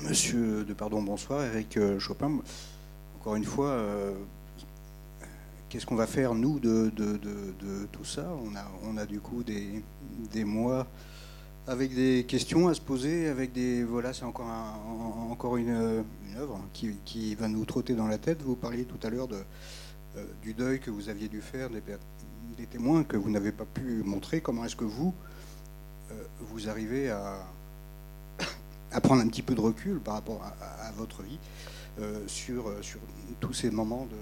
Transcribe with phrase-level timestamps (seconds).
[0.00, 1.44] Monsieur de Pardon, bonsoir.
[1.44, 2.40] Eric euh, Chopin,
[3.20, 4.14] encore une fois, euh,
[5.68, 6.90] qu'est-ce qu'on va faire, nous, de,
[7.92, 8.26] tout ça?
[8.84, 10.86] On a, du coup des, mois
[11.66, 13.84] avec des questions à se poser, avec des.
[13.84, 16.04] Voilà, c'est encore, une,
[16.38, 18.40] œuvre qui, va nous trotter dans la tête.
[18.42, 19.28] Vous parliez tout à l'heure
[20.16, 24.02] euh, du deuil que vous aviez dû faire, des témoins que vous n'avez pas pu
[24.04, 24.40] montrer.
[24.40, 25.12] Comment est-ce que vous,
[26.40, 27.44] vous arrivez à
[28.92, 31.38] à prendre un petit peu de recul par rapport à, votre vie
[32.00, 33.00] euh, sur, euh, sur
[33.40, 34.16] tous ces moments de,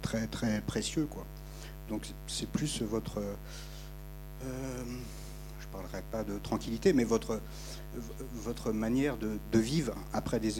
[0.00, 1.06] très, très précieux.
[1.10, 1.26] Quoi.
[1.88, 3.18] Donc c'est plus votre...
[3.18, 4.84] Euh,
[5.60, 7.40] je ne parlerai pas de tranquillité, mais votre,
[8.34, 10.52] votre manière de, vivre après des,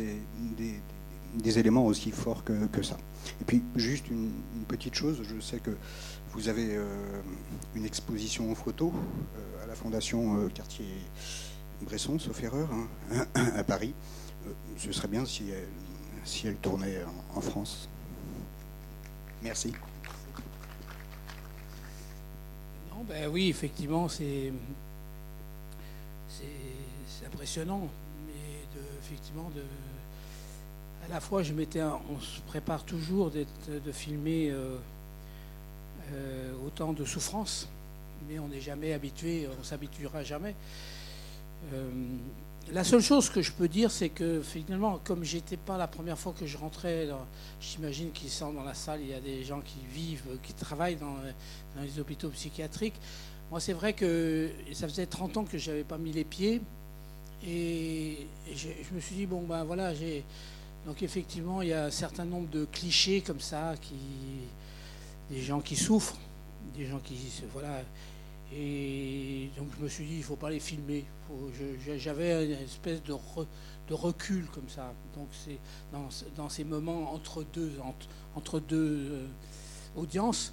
[1.34, 2.96] des, éléments aussi forts que, que, ça.
[3.40, 4.30] Et puis juste une,
[4.68, 5.76] petite chose, je sais que
[6.32, 6.78] vous avez
[7.74, 8.92] une exposition en photo
[9.62, 10.86] à la Fondation Quartier
[11.82, 13.94] Bresson, sauf erreur, hein, à Paris.
[14.46, 15.68] Euh, ce serait bien si elle,
[16.24, 16.98] si elle tournait
[17.34, 17.88] en, France.
[19.42, 19.72] Merci.
[22.90, 24.52] Non, ben oui, effectivement, c'est
[27.26, 27.88] impressionnant,
[28.26, 29.50] mais de, effectivement
[31.04, 34.76] à la fois je m'étais on se prépare toujours de filmer euh,
[36.12, 37.68] euh, autant de souffrance,
[38.28, 40.54] mais on n'est jamais habitué, on s'habituera jamais.
[41.72, 41.90] Euh,
[42.72, 46.18] la seule chose que je peux dire, c'est que finalement, comme j'étais pas la première
[46.18, 47.08] fois que je rentrais,
[47.60, 50.96] j'imagine qu'ils sont dans la salle, il y a des gens qui vivent, qui travaillent
[50.96, 51.16] dans,
[51.82, 52.94] les hôpitaux psychiatriques.
[53.50, 56.62] Moi, c'est vrai que ça faisait 30 ans que je n'avais pas mis les pieds.
[57.46, 60.24] Et, je me suis dit, bon, ben voilà, j'ai.
[60.86, 63.74] Donc, effectivement, il y a un certain nombre de clichés comme ça,
[65.30, 66.16] des gens qui souffrent,
[66.76, 67.16] des gens qui.
[67.52, 67.82] Voilà.
[68.54, 71.04] Et donc je me suis dit, il ne faut pas les filmer.
[71.96, 73.14] J'avais une espèce de,
[73.92, 74.92] recul comme ça.
[75.14, 75.58] Donc c'est
[76.36, 77.72] dans, ces moments entre deux,
[78.72, 79.26] euh,
[79.96, 80.52] audiences,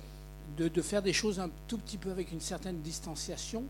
[0.58, 3.64] de, faire des choses un tout petit peu avec une certaine distanciation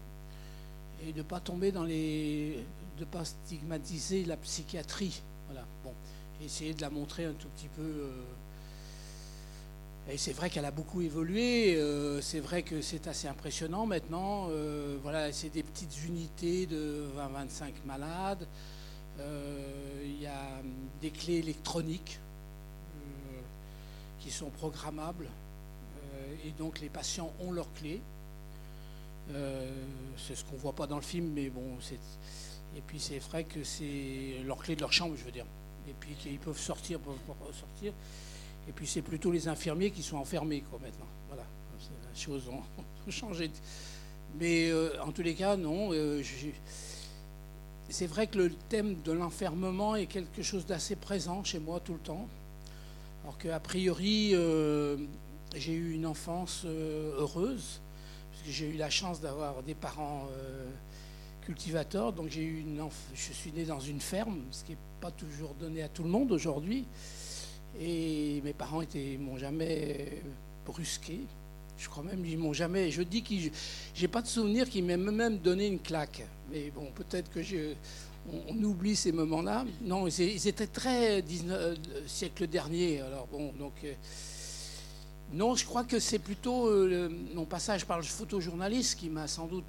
[1.06, 2.64] et de ne pas tomber dans les.
[3.00, 5.22] de pas stigmatiser la psychiatrie.
[5.48, 5.66] Voilà.
[5.84, 5.94] Bon.
[6.44, 7.82] essayer de la montrer un tout petit peu.
[7.82, 8.24] Euh,
[10.12, 11.76] et c'est vrai qu'elle a beaucoup évolué.
[11.76, 14.48] Euh, c'est vrai que c'est assez impressionnant maintenant.
[14.50, 18.48] Euh, voilà, c'est des petites unités de 20-25 malades.
[19.20, 20.62] Euh, il y a
[21.02, 22.20] des clés électroniques
[24.20, 25.28] qui sont programmables.
[26.46, 28.02] et donc les patients ont leurs clés.
[30.18, 32.00] c'est ce qu'on ne voit pas dans le film, mais bon, c'est.
[32.76, 35.46] Et puis c'est vrai que c'est leur clé de leur chambre, je veux dire.
[35.88, 37.16] Et puis qu'ils peuvent sortir, peuvent
[37.54, 37.94] sortir.
[38.70, 41.08] Et puis c'est plutôt les infirmiers qui sont enfermés quoi, maintenant.
[41.28, 41.44] Voilà,
[42.14, 42.62] les choses ont,
[43.12, 43.50] changé.
[44.40, 45.90] Mais euh, en tous les cas, non.
[45.92, 46.22] Euh,
[47.90, 51.94] c'est vrai que le thème de l'enfermement est quelque chose d'assez présent chez moi tout
[51.94, 52.28] le temps.
[53.24, 54.98] Alors qu'a priori, euh,
[55.56, 57.82] j'ai eu une enfance heureuse,
[58.32, 60.28] puisque j'ai eu la chance d'avoir des parents
[61.42, 62.14] cultivateurs.
[62.14, 65.56] Donc j'ai eu une je suis né dans une ferme, ce qui n'est pas toujours
[65.56, 66.86] donné à tout le monde aujourd'hui.
[67.80, 70.22] Et mes parents ne m'ont jamais
[70.66, 71.22] brusqué.
[71.78, 72.92] Je crois même qu'ils m'ont jamais.
[72.92, 73.36] Je dis que
[73.96, 76.26] j'ai pas de souvenir qu'ils m'aient même donné une claque.
[76.52, 77.74] Mais bon, peut-être que je,
[78.50, 79.66] on, oublie ces moments-là.
[79.82, 81.76] Non, ils, étaient très 19, euh,
[82.06, 83.02] siècle dernier.
[83.02, 83.74] Alors bon, donc.
[83.84, 83.94] Euh,
[85.32, 89.46] non, je crois que c'est plutôt euh, mon passage par le photojournaliste qui m'a sans
[89.46, 89.64] doute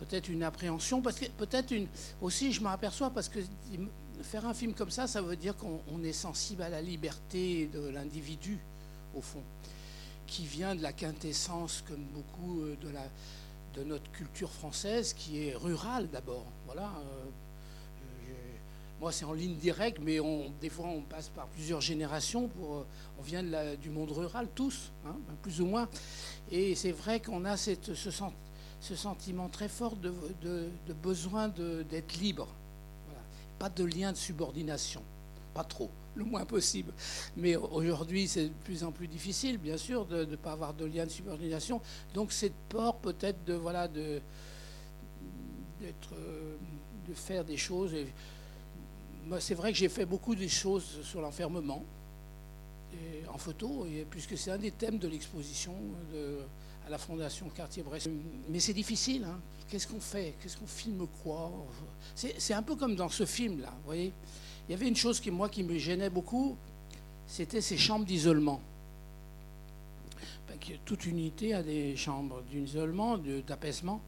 [0.00, 1.86] peut-être une appréhension, parce que peut-être une
[2.22, 3.38] aussi, je m'aperçois parce que
[4.22, 7.88] faire un film comme ça, ça veut dire qu'on est sensible à la liberté de
[7.88, 8.58] l'individu,
[9.14, 9.42] au fond,
[10.26, 13.04] qui vient de la quintessence, comme beaucoup euh, de, la,
[13.74, 16.46] de notre culture française, qui est rurale d'abord.
[16.66, 16.84] Voilà.
[16.84, 17.24] Euh,
[19.00, 22.48] moi, c'est en ligne directe, mais on, des fois, on passe par plusieurs générations.
[22.48, 22.86] Pour, euh,
[23.18, 25.88] on vient de la, du monde rural, tous, hein, plus ou moins.
[26.50, 27.74] Et c'est vrai qu'on a ce,
[28.80, 32.48] sentiment très fort de, de besoin d'être libre
[33.60, 35.02] pas de lien de subordination.
[35.52, 36.92] Pas trop, le moins possible.
[37.36, 40.86] Mais aujourd'hui, c'est de plus en plus difficile, bien sûr, de ne pas avoir de
[40.86, 41.82] lien de subordination.
[42.14, 44.22] Donc cette peur peut-être de, voilà, de,
[45.78, 46.56] d'être, euh,
[47.06, 47.94] de faire des choses.
[49.40, 51.84] c'est vrai que j'ai fait beaucoup de choses sur l'enfermement
[53.32, 55.72] en photo, puisque c'est un des thèmes de l'exposition
[56.90, 58.10] la Fondation Cartier-Bresson.
[58.48, 59.24] Mais c'est difficile.
[59.24, 59.38] Hein.
[59.68, 60.34] Qu'est-ce qu'on fait?
[60.42, 61.50] Qu'est-ce qu'on filme quoi?
[62.14, 64.12] C'est, un peu comme dans ce film-là, vous voyez
[64.68, 66.56] Il y avait une chose qui, moi, qui me gênait beaucoup,
[67.26, 68.60] c'était ces chambres d'isolement.
[70.84, 73.16] Toute unité a des chambres d'isolement,
[73.46, 74.02] d'apaisement.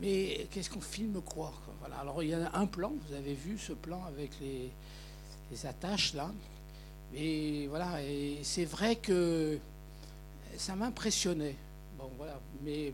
[0.00, 1.96] Mais qu'est-ce qu'on filme quoi voilà.
[1.96, 4.70] Alors il y a un plan, vous avez vu ce plan avec les,
[5.50, 6.32] les attaches là.
[7.14, 9.58] Et voilà, et c'est vrai que
[10.56, 11.56] ça m'impressionnait.
[12.62, 12.92] Mais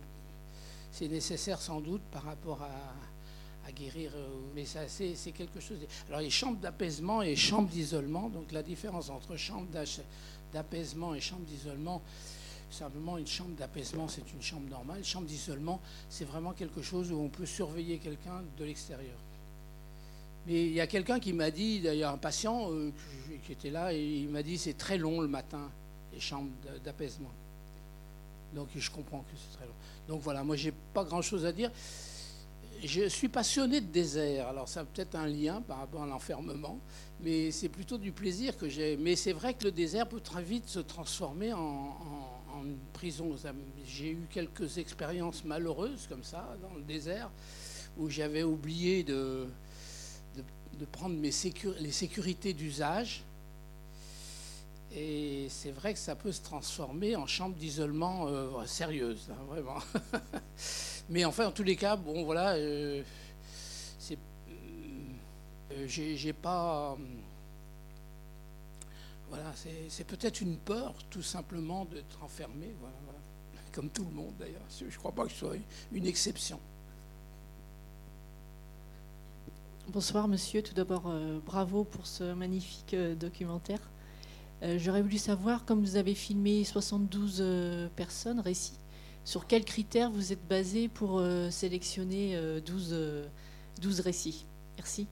[0.90, 4.12] c'est nécessaire sans doute par rapport à, guérir.
[4.14, 5.76] Euh, mais ça, c'est, quelque chose.
[6.08, 8.30] Alors, les chambres d'apaisement et chambres d'isolement.
[8.30, 9.66] Donc, la différence entre chambre
[10.54, 12.00] d'apaisement et chambre d'isolement,
[12.70, 15.04] simplement une chambre d'apaisement, c'est une chambre normale.
[15.04, 19.18] Chambre d'isolement, c'est vraiment quelque chose où on peut surveiller quelqu'un de l'extérieur.
[20.46, 22.90] Mais il y a quelqu'un qui m'a dit, d'ailleurs un patient euh,
[23.44, 25.70] qui était là, et il m'a dit c'est très long le matin,
[26.12, 26.50] les chambres
[26.82, 27.30] d'apaisement.
[28.54, 29.74] Donc je comprends que c'est très long.
[30.06, 31.70] Donc voilà, moi j'ai pas grand-chose à dire.
[32.84, 36.78] Je suis passionné de désert, alors ça a peut-être un lien par rapport à l'enfermement,
[37.20, 38.96] mais c'est plutôt du plaisir que j'ai.
[38.96, 41.96] Mais c'est vrai que le désert peut très vite se transformer en,
[42.92, 43.36] prison.
[43.86, 47.30] J'ai eu quelques expériences malheureuses comme ça dans le désert,
[47.96, 49.46] où j'avais oublié de,
[50.90, 51.30] prendre mes
[51.80, 53.24] les sécurités d'usage
[54.90, 59.78] et c'est vrai que ça peut se transformer en chambre d'isolement euh, sérieuse, hein, vraiment.
[61.10, 63.02] Mais enfin, en tous les cas, bon, voilà, euh,
[63.98, 64.18] c'est,
[65.72, 66.96] euh, j'ai, pas.
[69.28, 69.52] voilà,
[69.88, 72.96] c'est, peut-être une peur, tout simplement, d'être enfermé, voilà,
[73.72, 74.62] comme tout le monde d'ailleurs.
[74.78, 75.56] Je ne crois pas que ce soit
[75.92, 76.58] une exception.
[79.88, 80.62] Bonsoir, monsieur.
[80.62, 81.12] Tout d'abord,
[81.44, 83.80] bravo pour ce magnifique documentaire.
[84.62, 88.78] Euh, j'aurais voulu savoir, comme vous avez filmé 72 euh, personnes, récits,
[89.24, 92.96] sur quels critères vous êtes basé pour euh, sélectionner 12,
[93.80, 94.46] 12, récits?
[94.76, 95.06] Merci.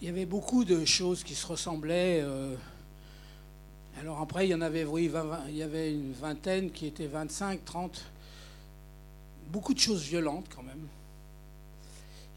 [0.00, 2.24] Il y avait beaucoup de choses qui se ressemblaient.
[4.00, 5.10] Alors après, il y en avait, oui,
[5.48, 8.04] il y avait une vingtaine qui étaient 25, 30.
[9.50, 10.86] Beaucoup de choses violentes quand même.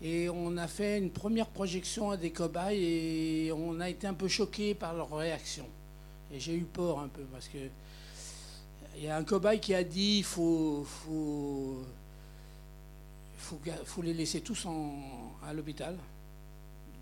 [0.02, 4.14] Et on a fait une première projection à des cobayes et on a été un
[4.14, 5.66] peu choqués par leur réaction.
[6.32, 7.58] Et j'ai eu peur un peu parce que
[8.98, 11.84] il y a un cobaye qui a dit il faut, faut,
[13.38, 15.96] faut, les laisser tous en, à l'hôpital.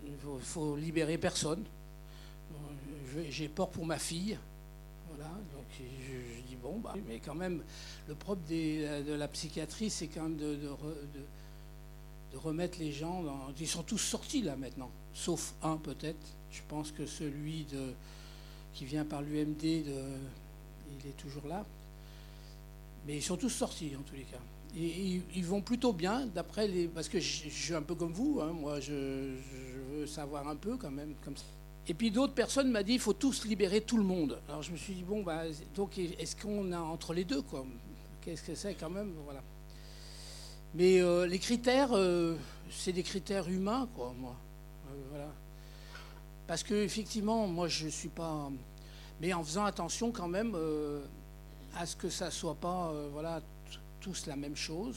[0.04, 1.64] Il faut, libérer personne.
[3.30, 4.38] J'ai peur pour ma fille.
[5.08, 7.62] Voilà, donc je, dis bon, bah, mais quand même,
[8.08, 10.68] le propre de la psychiatrie, c'est quand même de, de,
[12.32, 13.48] de, remettre les gens dans.
[13.58, 16.26] Ils sont tous sortis là maintenant, sauf un peut-être.
[16.52, 17.94] Je pense que celui de
[18.76, 21.64] qui vient par l'UMD, il est toujours là.
[23.06, 24.38] Mais ils sont tous sortis en tous les cas.
[24.76, 26.86] Et, ils vont plutôt bien, d'après les.
[26.86, 28.92] Parce que je, suis un peu comme vous, hein, moi je,
[29.92, 31.14] veux savoir un peu quand même.
[31.24, 31.44] Comme ça.
[31.88, 34.38] Et puis d'autres personnes m'ont dit il faut tous libérer tout le monde.
[34.48, 35.44] Alors je me suis dit bon, bah,
[35.74, 37.64] donc est-ce qu'on a entre les deux quoi?
[38.20, 39.12] Qu'est-ce que c'est quand même?
[39.24, 39.42] Voilà.
[40.74, 42.36] Mais euh, les critères, euh,
[42.70, 44.36] c'est des critères humains, quoi, moi.
[44.88, 45.32] Euh, voilà.
[46.46, 48.50] Parce que effectivement, moi, je suis pas.
[49.20, 51.02] Mais en faisant attention quand même euh,
[51.74, 53.40] à ce que ça ne soit pas euh, voilà,
[54.00, 54.96] tous la même chose.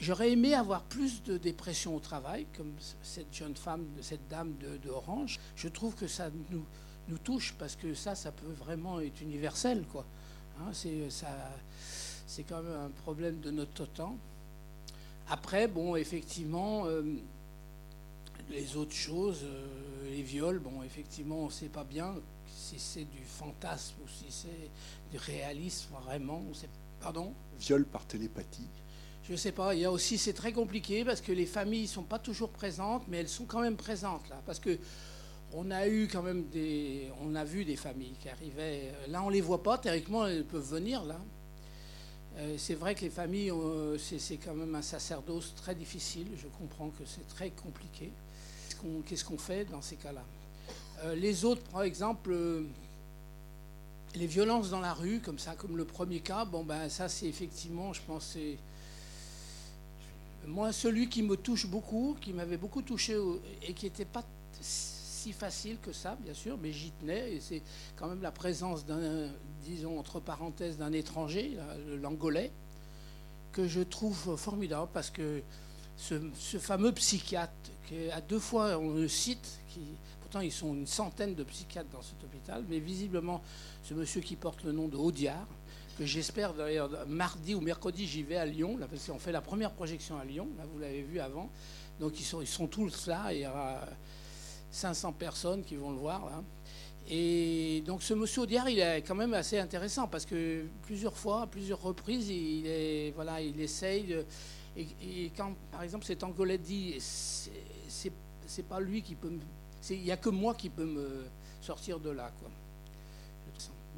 [0.00, 2.72] J'aurais aimé avoir plus de dépression au travail, comme
[3.04, 5.38] cette jeune femme, cette dame de, Orange.
[5.54, 6.64] Je trouve que ça nous,
[7.08, 9.84] nous, touche parce que ça, ça peut vraiment être universel.
[9.92, 10.04] Quoi.
[10.58, 11.28] Hein, c'est, ça,
[12.26, 14.16] c'est quand même un problème de notre temps.
[15.28, 17.02] Après, bon, effectivement, euh,
[18.50, 22.14] les autres choses, euh, les viols, bon, effectivement, on ne sait pas bien
[22.46, 24.70] si c'est du fantasme ou si c'est
[25.10, 26.42] du réalisme vraiment.
[26.50, 26.68] On sait,
[27.00, 27.34] pardon?
[27.58, 28.68] Viol par télépathie
[29.24, 29.74] Je ne sais pas.
[29.74, 32.50] Il y a aussi, c'est très compliqué parce que les familles ne sont pas toujours
[32.50, 34.40] présentes, mais elles sont quand même présentes là.
[34.44, 34.78] Parce que
[35.54, 37.10] on a eu quand même des.
[37.22, 38.92] On a vu des familles qui arrivaient.
[39.08, 39.78] Là, on ne les voit pas.
[39.78, 41.20] Théoriquement, elles peuvent venir là.
[42.38, 43.52] Euh, c'est vrai que les familles,
[43.98, 46.28] c'est quand même un sacerdoce très difficile.
[46.36, 48.10] Je comprends que c'est très compliqué
[49.06, 50.24] qu'est-ce qu'on fait dans ces cas-là.
[51.04, 52.64] Euh, Les autres, par exemple, euh,
[54.14, 57.26] les violences dans la rue, comme ça, comme le premier cas, bon ben ça c'est
[57.26, 58.58] effectivement, je pense, c'est
[60.46, 63.16] moi celui qui me touche beaucoup, qui m'avait beaucoup touché
[63.62, 64.24] et qui n'était pas
[64.60, 67.62] si facile que ça, bien sûr, mais j'y tenais et c'est
[67.96, 69.28] quand même la présence d'un,
[69.64, 71.56] disons entre parenthèses, d'un étranger,
[72.02, 72.50] l'angolais,
[73.52, 75.42] que je trouve formidable parce que
[75.96, 77.52] ce, fameux psychiatre,
[77.86, 79.80] qui à deux fois on le cite, qui,
[80.20, 83.42] pourtant ils sont une centaine de psychiatres dans cet hôpital, mais visiblement
[83.82, 85.46] ce monsieur qui porte le nom de Audiard,
[85.98, 89.42] que j'espère d'ailleurs mardi ou mercredi j'y vais à Lyon, là, parce qu'on fait la
[89.42, 91.50] première projection à Lyon, là vous l'avez vu avant,
[92.00, 93.80] donc ils sont, tous là, il y aura
[94.70, 96.42] 500 personnes qui vont le voir là.
[97.08, 101.42] Et donc ce monsieur Audiard, il est quand même assez intéressant parce que plusieurs fois,
[101.42, 104.04] à plusieurs reprises, il, voilà, il essaye.
[104.04, 104.24] De,
[104.76, 106.96] et, quand, par exemple, cet Angolais dit,
[108.46, 109.40] c'est pas lui qui peut me.
[109.90, 111.24] Il n'y a que moi qui peut me
[111.60, 112.30] sortir de là.
[112.40, 112.50] Quoi.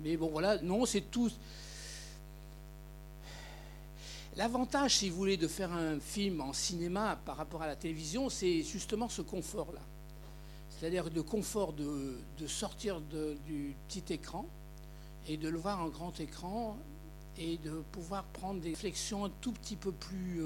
[0.02, 1.30] Mais bon, voilà, non, c'est tout.
[4.36, 8.28] L'avantage, si vous voulez, de faire un film en cinéma par rapport à la télévision,
[8.28, 9.80] c'est justement ce confort-là.
[10.70, 14.46] C'est-à-dire le confort de, sortir du petit écran
[15.28, 16.76] et de le voir en grand écran
[17.38, 20.42] et de pouvoir prendre des réflexions un tout petit peu plus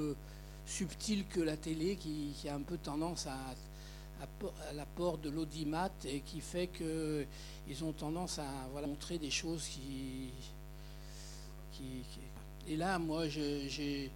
[0.69, 3.37] subtiles que la télé qui, a un peu tendance à,
[4.21, 9.67] à, l'apport de l'audimat et qui fait qu'ils ont tendance à voilà, montrer des choses
[9.67, 10.31] qui,
[11.71, 12.03] qui,
[12.67, 14.11] Et là, moi, j'ai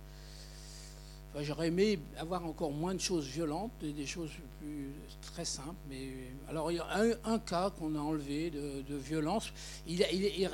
[1.42, 4.30] J'aurais aimé avoir encore moins de choses violentes, des choses
[4.60, 4.92] plus
[5.24, 5.80] très simples.
[5.90, 6.12] Mais
[6.48, 9.52] alors il y a un, cas qu'on a enlevé de, violence.
[9.88, 10.48] Il, il,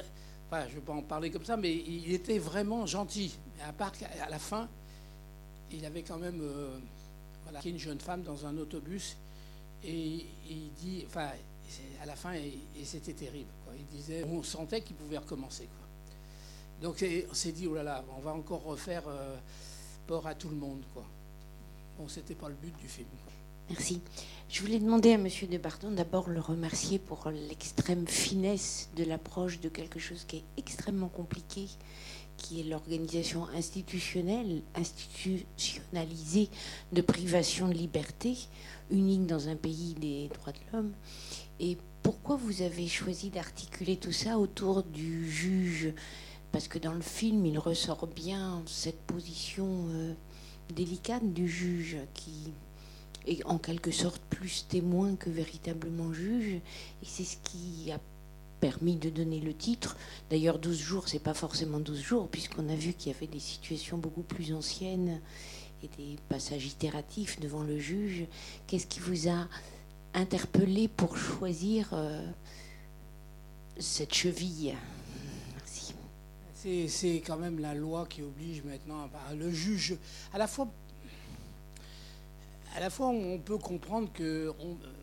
[0.48, 3.38] enfin, je ne vais pas en parler comme ça, mais il était vraiment gentil.
[3.68, 4.70] À part qu'à la fin,
[5.72, 6.80] il avait quand même euh,
[7.66, 9.18] une jeune femme dans un autobus
[9.84, 11.30] et, il dit, enfin,
[12.02, 13.50] à la fin, et, c'était terrible.
[13.78, 15.68] Il disait, on sentait qu'il pouvait recommencer.
[16.82, 19.04] Donc on s'est dit, oh là là, on va encore refaire.
[19.08, 19.36] Euh,
[20.26, 20.82] à tout le monde.
[20.94, 21.04] Quoi.
[21.98, 23.08] Bon, c'était pas le but du film.
[23.70, 24.02] Merci.
[24.50, 29.60] Je voulais demander à Monsieur de Bardon d'abord le remercier pour l'extrême finesse de l'approche
[29.60, 31.68] de quelque chose qui est extrêmement compliqué,
[32.40, 36.50] qui est l'organisation institutionnelle, institutionnalisée
[36.94, 38.38] de privation de liberté,
[38.90, 40.94] unique dans un pays des droits de l'homme.
[41.60, 45.94] Et pourquoi vous avez choisi d'articuler tout ça autour du juge?
[46.52, 50.14] Parce que dans le film, il ressort bien cette position euh,
[50.74, 52.54] délicate du juge qui
[53.28, 56.54] est en quelque sorte plus témoin que véritablement juge.
[56.54, 58.00] Et c'est ce qui a
[58.60, 59.98] permis de donner le titre.
[60.30, 63.40] D'ailleurs, 12 jours, c'est pas forcément 12 jours, puisqu'on a vu qu'il y avait des
[63.40, 65.20] situations beaucoup plus anciennes
[65.84, 68.26] et des passages itératifs devant le juge.
[68.68, 69.48] Qu'est-ce qui vous a
[70.14, 72.26] interpellé pour choisir euh,
[73.78, 74.76] cette cheville?
[76.62, 79.96] C'est quand même la loi qui oblige maintenant le juge.
[80.34, 80.68] À la fois,
[82.76, 84.52] à la fois on peut comprendre que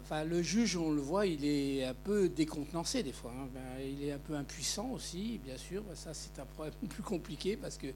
[0.07, 3.33] enfin, le juge, on le voit, il est un peu décontenancé des fois.
[3.37, 3.49] Hein.
[3.53, 5.83] Ben, il est un peu impuissant aussi, bien sûr.
[5.95, 7.89] Ça, c'est un problème plus compliqué parce que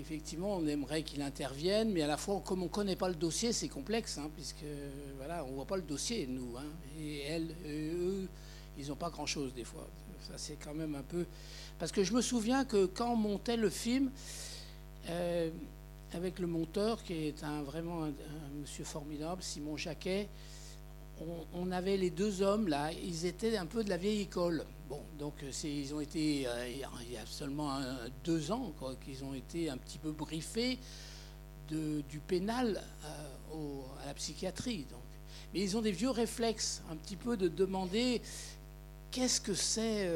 [0.00, 3.16] effectivement, on aimerait qu'il intervienne, mais à la fois, comme on ne connaît pas le
[3.16, 4.64] dossier, c'est complexe, hein, puisque
[5.16, 6.56] voilà, on ne voit pas le dossier, nous.
[6.56, 6.66] Hein.
[7.00, 8.28] et eux,
[8.78, 9.88] ils n'ont pas grand-chose des fois.
[10.28, 11.24] Ça, c'est quand même un peu
[11.78, 14.10] parce que je me souviens que quand on montait le film,
[15.10, 15.50] euh,
[16.12, 18.12] avec le monteur, qui est un, vraiment un,
[18.60, 20.28] monsieur formidable, Simon Jacquet,
[21.54, 24.64] on, avait les deux hommes là, ils étaient un peu de la vieille école.
[24.88, 27.78] Bon, donc ils ont été, euh, il y a seulement
[28.24, 28.72] deux ans
[29.04, 30.78] qu'ils ont été un petit peu briefés
[31.68, 34.86] du pénal euh, à la psychiatrie.
[34.90, 35.00] Donc.
[35.52, 38.20] Mais ils ont des vieux réflexes, un petit peu de demander
[39.10, 40.10] qu'est-ce que c'est,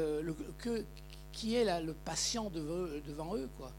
[1.31, 3.49] qui est là, le patient devant, eux.
[3.57, 3.71] Quoi.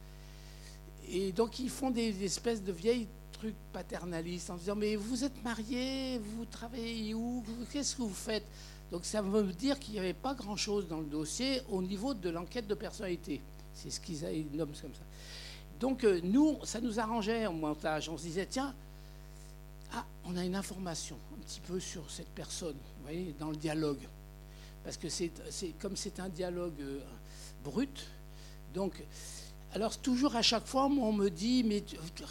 [1.09, 3.09] Et donc ils font des, espèces de vieilles
[3.43, 8.45] trucs paternalistes en disant mais vous êtes marié, vous travaillez où, qu'est-ce que vous faites?
[8.93, 12.31] Donc ça veut dire qu'il n'y avait pas grand-chose dans le dossier au niveau de
[12.31, 13.41] l'enquête de personnalité.
[13.75, 14.21] C'est ce qu'ils
[14.53, 15.03] nomment comme ça.
[15.81, 18.09] Donc euh, nous, ça nous arrangeait en montage.
[18.09, 18.73] On se disait tiens,
[19.93, 23.57] ah, on a une information un petit peu sur cette personne, vous voyez, dans le
[23.57, 24.07] dialogue.
[24.85, 25.33] Parce que c'est
[25.81, 27.01] comme c'est un dialogue euh,
[27.65, 28.07] brut.
[28.73, 29.03] Donc,
[29.75, 31.83] alors toujours à chaque fois, on me dit, mais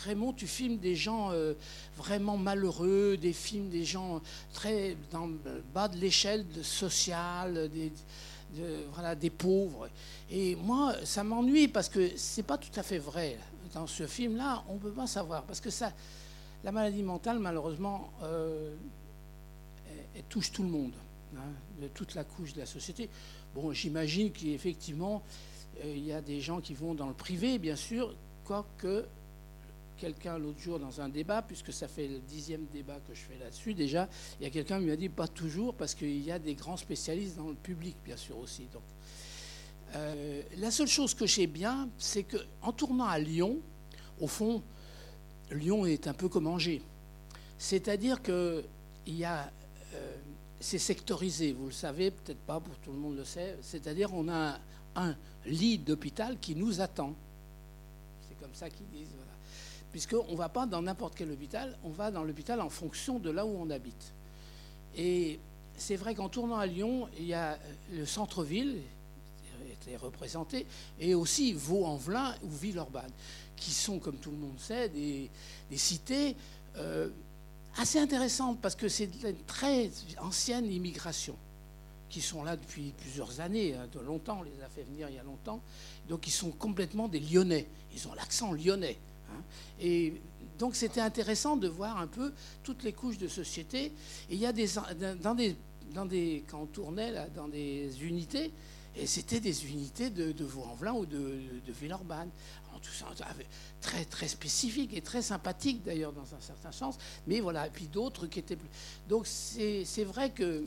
[0.05, 1.53] Raymond, tu filmes des gens euh,
[1.97, 4.21] vraiment malheureux, des films des gens
[4.53, 7.91] très dans le bas de l'échelle sociale, des,
[8.93, 9.89] voilà, des pauvres.
[10.29, 13.37] Et moi, ça m'ennuie parce que c'est pas tout à fait vrai.
[13.73, 15.43] Dans ce film-là, on ne peut pas savoir.
[15.43, 15.69] Parce que
[16.63, 18.75] la maladie mentale, malheureusement, euh,
[20.15, 20.93] elle, touche tout le monde,
[21.35, 23.09] hein, toute la couche de la société.
[23.55, 25.23] Bon, j'imagine qu'effectivement,
[25.83, 28.13] il y a des gens qui vont dans le privé, bien sûr,
[28.45, 29.05] quoique
[29.97, 33.37] quelqu'un l'autre jour dans un débat, puisque ça fait le dixième débat que je fais
[33.39, 34.09] là-dessus déjà,
[34.39, 36.77] il y a quelqu'un qui m'a dit pas toujours, parce qu'il y a des grands
[36.77, 38.63] spécialistes dans le public, bien sûr aussi.
[38.73, 38.81] Donc,
[39.95, 43.59] euh, la seule chose que j'ai bien, c'est qu'en tournant à Lyon,
[44.19, 44.63] au fond,
[45.51, 46.81] Lyon est un peu comme Angers.
[47.57, 48.63] C'est-à-dire qu'il
[49.07, 49.51] y a
[49.93, 50.15] euh,
[50.61, 53.57] c'est sectorisé, vous le savez, peut-être pas pour tout le monde le sait.
[53.61, 54.59] C'est-à-dire on a
[54.95, 57.13] un, lit d'hôpital qui nous attend.
[58.27, 59.09] C'est comme ça qu'ils disent.
[59.15, 59.31] Voilà.
[59.91, 63.29] Puisqu'on ne va pas dans n'importe quel hôpital, on va dans l'hôpital en fonction de
[63.29, 64.13] là où on habite.
[64.95, 65.39] Et
[65.77, 67.57] c'est vrai qu'en tournant à Lyon, il y a
[67.91, 68.77] le centre-ville
[69.81, 70.65] était représenté,
[70.99, 73.11] et aussi Vaux-en-Velin ou Villeurbanne,
[73.55, 75.29] qui sont, comme tout le monde sait, des,
[75.75, 76.35] cités
[76.77, 77.09] euh,
[77.77, 81.35] assez intéressantes parce que c'est une très ancienne immigration
[82.11, 85.15] qui sont là depuis plusieurs années, hein, de longtemps, on les a fait venir il
[85.15, 85.61] y a longtemps.
[86.07, 88.99] Donc ils sont complètement des Lyonnais, ils ont l'accent lyonnais.
[89.31, 89.41] Hein.
[89.79, 90.21] Et
[90.59, 93.85] donc c'était intéressant de voir un peu toutes les couches de société.
[94.29, 94.69] Et il y a des
[95.23, 95.55] dans des
[95.93, 98.51] dans des quand on tournait là, dans des unités,
[98.95, 102.29] et c'était des unités de, de Vaux-en-Velin ou de, de Villeurbanne.
[102.81, 103.05] Tout ça
[103.79, 106.97] très très spécifique et très sympathique d'ailleurs dans un certain sens.
[107.27, 108.69] Mais voilà, et puis d'autres qui étaient plus.
[109.07, 110.63] Donc c'est vrai que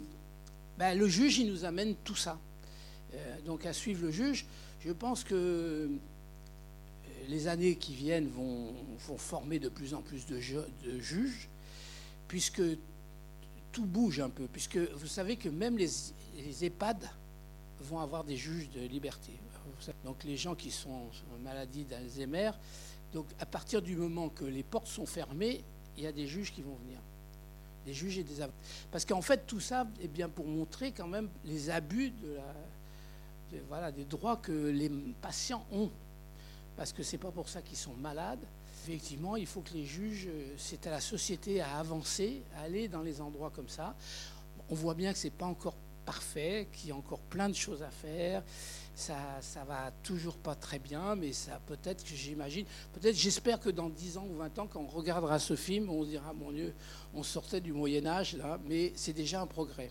[0.78, 2.38] ben, le juge, il nous amène tout ça.
[3.14, 4.46] Euh, donc à suivre le juge,
[4.80, 5.88] je pense que euh,
[7.28, 8.74] les années qui viennent vont,
[9.16, 10.40] former de plus en plus de,
[10.98, 11.48] juges,
[12.26, 12.62] puisque
[13.70, 15.90] tout bouge un peu, puisque vous savez que même les,
[16.62, 17.08] EHPAD
[17.80, 19.32] vont avoir des juges de liberté.
[20.04, 22.50] Donc les gens qui sont en d'Alzheimer,
[23.12, 25.62] donc à partir du moment que les portes sont fermées,
[25.96, 26.98] il y a des juges qui vont venir
[27.84, 28.56] des juges et des avocats.
[28.90, 32.12] Parce qu'en fait, tout ça est bien pour montrer quand même les abus
[33.50, 35.90] des droits que les patients ont.
[36.76, 38.44] Parce que ce n'est pas pour ça qu'ils sont malades.
[38.86, 43.02] Effectivement, il faut que les juges, c'est à la société à avancer, à aller dans
[43.02, 43.94] les endroits comme ça.
[44.70, 47.54] On voit bien que ce n'est pas encore parfait, qu'il y a encore plein de
[47.54, 48.42] choses à faire
[48.94, 53.70] ça, ça va toujours pas très bien, mais ça peut-être que j'imagine, peut-être j'espère que
[53.70, 56.52] dans 10 ans ou 20 ans, quand on regardera ce film, on se dira, mon
[56.52, 56.74] Dieu,
[57.12, 59.90] on sortait du Moyen Âge là, mais c'est déjà un progrès.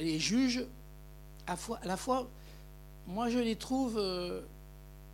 [0.00, 0.64] Les juges,
[1.46, 2.28] à, la fois,
[3.06, 4.40] moi je les trouve, euh,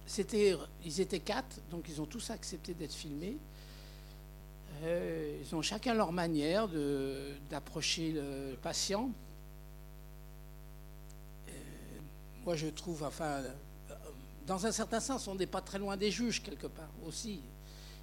[0.06, 3.36] c'était, ils étaient quatre, donc ils ont tous accepté d'être filmés.
[4.84, 6.68] Euh, ils ont chacun leur manière
[7.50, 9.10] d'approcher le patient.
[12.48, 13.42] Moi je trouve, enfin,
[14.46, 17.40] dans un certain sens, on n'est pas très loin des juges quelque part aussi.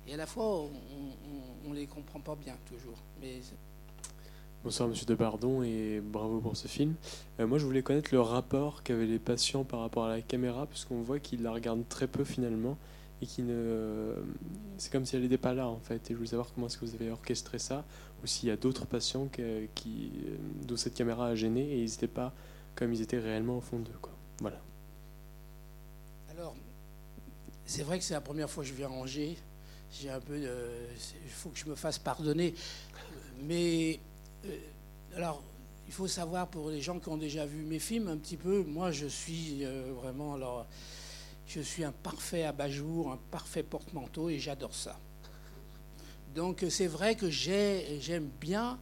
[0.07, 0.67] Et à la fois,
[1.65, 2.99] on ne les comprend pas bien toujours.
[4.63, 6.93] Bonsoir Monsieur Debardon et bravo pour ce film.
[7.39, 10.67] Euh, moi je voulais connaître le rapport qu'avaient les patients par rapport à la caméra,
[10.67, 12.77] puisqu'on voit qu'ils la regardent très peu finalement
[13.23, 14.13] et qui ne.
[14.77, 16.11] C'est comme si elle n'était pas là en fait.
[16.11, 17.83] Et je voulais savoir comment est-ce que vous avez orchestré ça,
[18.23, 19.27] ou s'il y a d'autres patients
[19.73, 20.11] qui,
[20.67, 22.31] dont cette caméra a gêné et ils n'étaient pas
[22.75, 23.97] comme ils étaient réellement au fond d'eux.
[23.99, 24.14] Quoi.
[24.39, 24.59] Voilà.
[26.29, 26.55] Alors,
[27.65, 29.37] c'est vrai que c'est la première fois que je viens ranger.
[29.91, 32.53] J'ai un peu, il faut que je me fasse pardonner.
[33.41, 33.99] Mais
[34.45, 34.57] euh,
[35.15, 35.41] alors,
[35.87, 38.63] il faut savoir pour les gens qui ont déjà vu mes films un petit peu.
[38.63, 40.65] Moi, je suis euh, vraiment alors,
[41.47, 44.97] je suis un parfait abat-jour, un parfait porte-manteau et j'adore ça.
[46.33, 48.77] Donc c'est vrai que j'aime bien,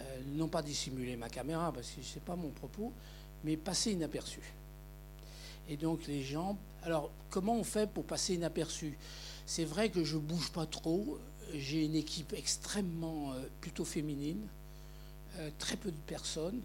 [0.00, 2.92] euh, non pas dissimuler ma caméra parce que c'est pas mon propos,
[3.44, 4.40] mais passer inaperçu.
[5.68, 6.56] Et donc les gens...
[6.82, 8.96] Alors comment on fait pour passer inaperçu?
[9.46, 11.18] C'est vrai que je bouge pas trop.
[11.54, 14.46] J'ai une équipe extrêmement euh, plutôt féminine,
[15.38, 16.60] euh, très peu de personnes.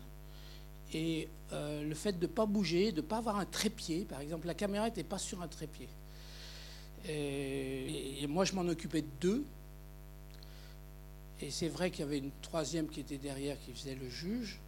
[0.94, 4.20] Et euh, le fait de ne pas bouger, de ne pas avoir un trépied, par
[4.20, 5.88] exemple, la caméra n'était pas sur un trépied.
[7.08, 9.46] Et, et moi, je m'en occupais de deux.
[11.42, 14.60] Et c'est vrai qu'il y avait une troisième qui était derrière qui faisait le juge.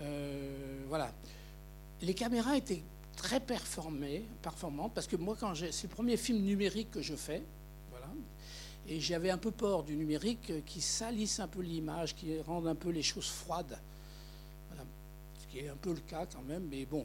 [0.00, 1.12] Euh, voilà.
[2.02, 2.82] Les caméras étaient
[3.16, 7.42] très performées, performantes parce que moi, quand c'est le premier film numérique que je fais,
[7.90, 8.08] voilà,
[8.88, 12.74] et j'avais un peu peur du numérique qui salisse un peu l'image, qui rende un
[12.74, 13.78] peu les choses froides.
[14.72, 17.04] Ce qui est un peu le cas quand même, mais bon,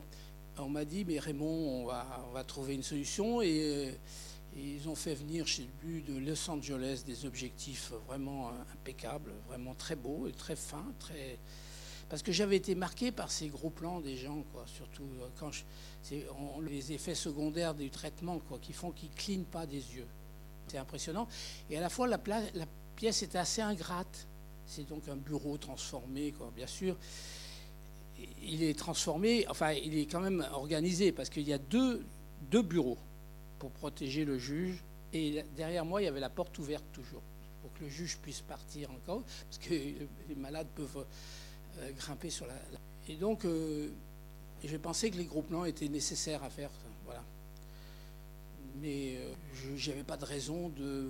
[0.58, 3.98] on m'a dit, mais Raymond, on va, on va trouver une solution, et,
[4.58, 9.98] ils ont fait venir chez lui de Los Angeles des objectifs vraiment impeccables, vraiment très
[9.98, 11.38] beaux et très fins, très
[12.16, 15.64] parce que j'avais été marqué par ces gros plans des gens, surtout euh, quand je,
[16.66, 20.08] les effets secondaires du traitement, quoi, qui font qu'ils ne clignent pas des yeux.
[20.70, 21.28] C'est impressionnant.
[21.70, 22.18] Et à la fois, la,
[22.96, 24.28] pièce était assez ingrate.
[24.66, 26.96] C'est donc un bureau transformé, bien sûr.
[28.42, 32.02] Il est transformé, enfin, il est quand même organisé, parce qu'il y a deux,
[32.50, 32.98] bureaux
[33.60, 34.82] pour protéger le juge.
[35.12, 37.24] Et derrière moi, il y avait la porte ouverte toujours,
[37.62, 41.06] pour que le juge puisse partir encore, parce que les malades peuvent
[41.98, 42.54] grimper sur la,
[43.08, 43.90] Et donc, euh,
[44.64, 46.70] j'ai pensé que les gros plans étaient nécessaires à faire.
[47.06, 47.24] Voilà.
[48.82, 49.34] Mais euh,
[49.76, 51.08] je n'avais pas de raison de.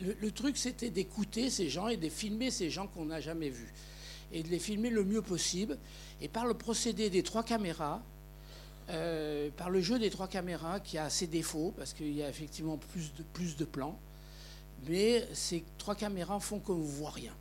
[0.00, 3.72] le, truc, c'était d'écouter ces gens et de filmer ces gens qu'on n'a jamais vus.
[4.32, 5.78] Et de les filmer le mieux possible.
[6.20, 8.02] Et par le procédé des trois caméras,
[8.86, 12.76] par le jeu des trois caméras qui a ses défauts, parce qu'il y a effectivement
[12.76, 13.98] plus de, plus de plans,
[14.86, 17.34] mais ces trois caméras font qu'on ne voit rien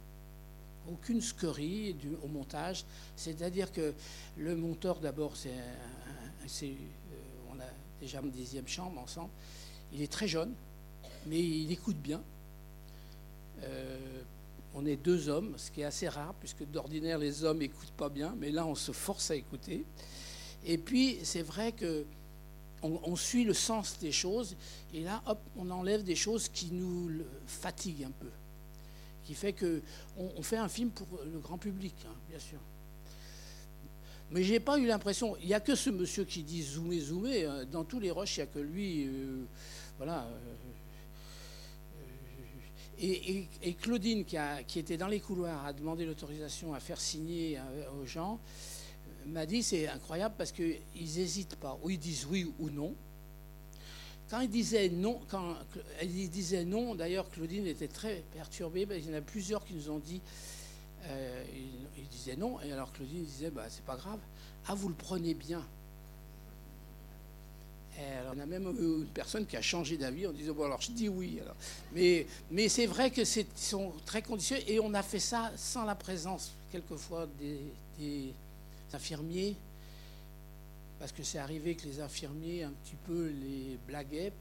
[0.91, 2.85] aucune scorie au montage.
[3.15, 3.93] C'est-à-dire que
[4.37, 5.53] le monteur, d'abord, c'est,
[6.47, 7.67] c'est euh, on a
[7.99, 9.31] déjà une dixième chambre ensemble.
[9.93, 10.53] Il est très jeune,
[11.25, 12.21] mais il écoute bien.
[13.63, 13.97] Euh,
[14.75, 18.09] on est deux hommes, ce qui est assez rare, puisque d'ordinaire les hommes n'écoutent pas
[18.09, 19.85] bien, mais là on se force à écouter.
[20.65, 22.05] Et puis c'est vrai que
[22.83, 24.55] on, suit le sens des choses,
[24.93, 27.09] et là hop, on enlève des choses qui nous
[27.47, 28.29] fatiguent un peu,
[29.27, 29.81] qui fait que
[30.17, 32.59] on, fait un film pour le grand public, hein, bien sûr.
[34.31, 35.35] Mais j'ai pas eu l'impression.
[35.41, 37.45] Il n'y a que ce monsieur qui dit zoomer, zoomer.
[37.45, 37.65] Hein.
[37.69, 39.05] Dans tous les rushs, il n'y a que lui.
[39.05, 39.43] Euh,
[39.97, 40.23] voilà.
[40.23, 40.53] Euh,
[42.99, 48.05] et, Claudine, qui, était dans les couloirs, a demandé l'autorisation à faire signer euh, aux
[48.05, 52.69] gens, euh, m'a dit c'est incroyable parce qu'ils n'hésitent pas, ou ils disent oui ou
[52.69, 52.95] non.
[54.29, 55.55] Quand ils disaient non, quand
[56.01, 59.73] ils disaient non, d'ailleurs Claudine était très perturbée, ben, il y en a plusieurs qui
[59.73, 60.21] nous ont dit,
[61.05, 61.43] euh,
[61.97, 64.19] ils, disaient non, et alors Claudine disait bah, c'est pas grave,
[64.67, 65.63] ah vous le prenez bien.
[68.19, 70.91] Alors, on a même une personne qui a changé d'avis en disant Bon, alors je
[70.91, 71.39] dis oui.
[71.93, 75.83] Mais, mais c'est vrai que c'est sont très conditionnés et on a fait ça sans
[75.83, 78.33] la présence, quelquefois, des,
[78.93, 79.55] infirmiers.
[80.99, 84.33] Parce que c'est arrivé que les infirmiers, un petit peu, les blaguaient.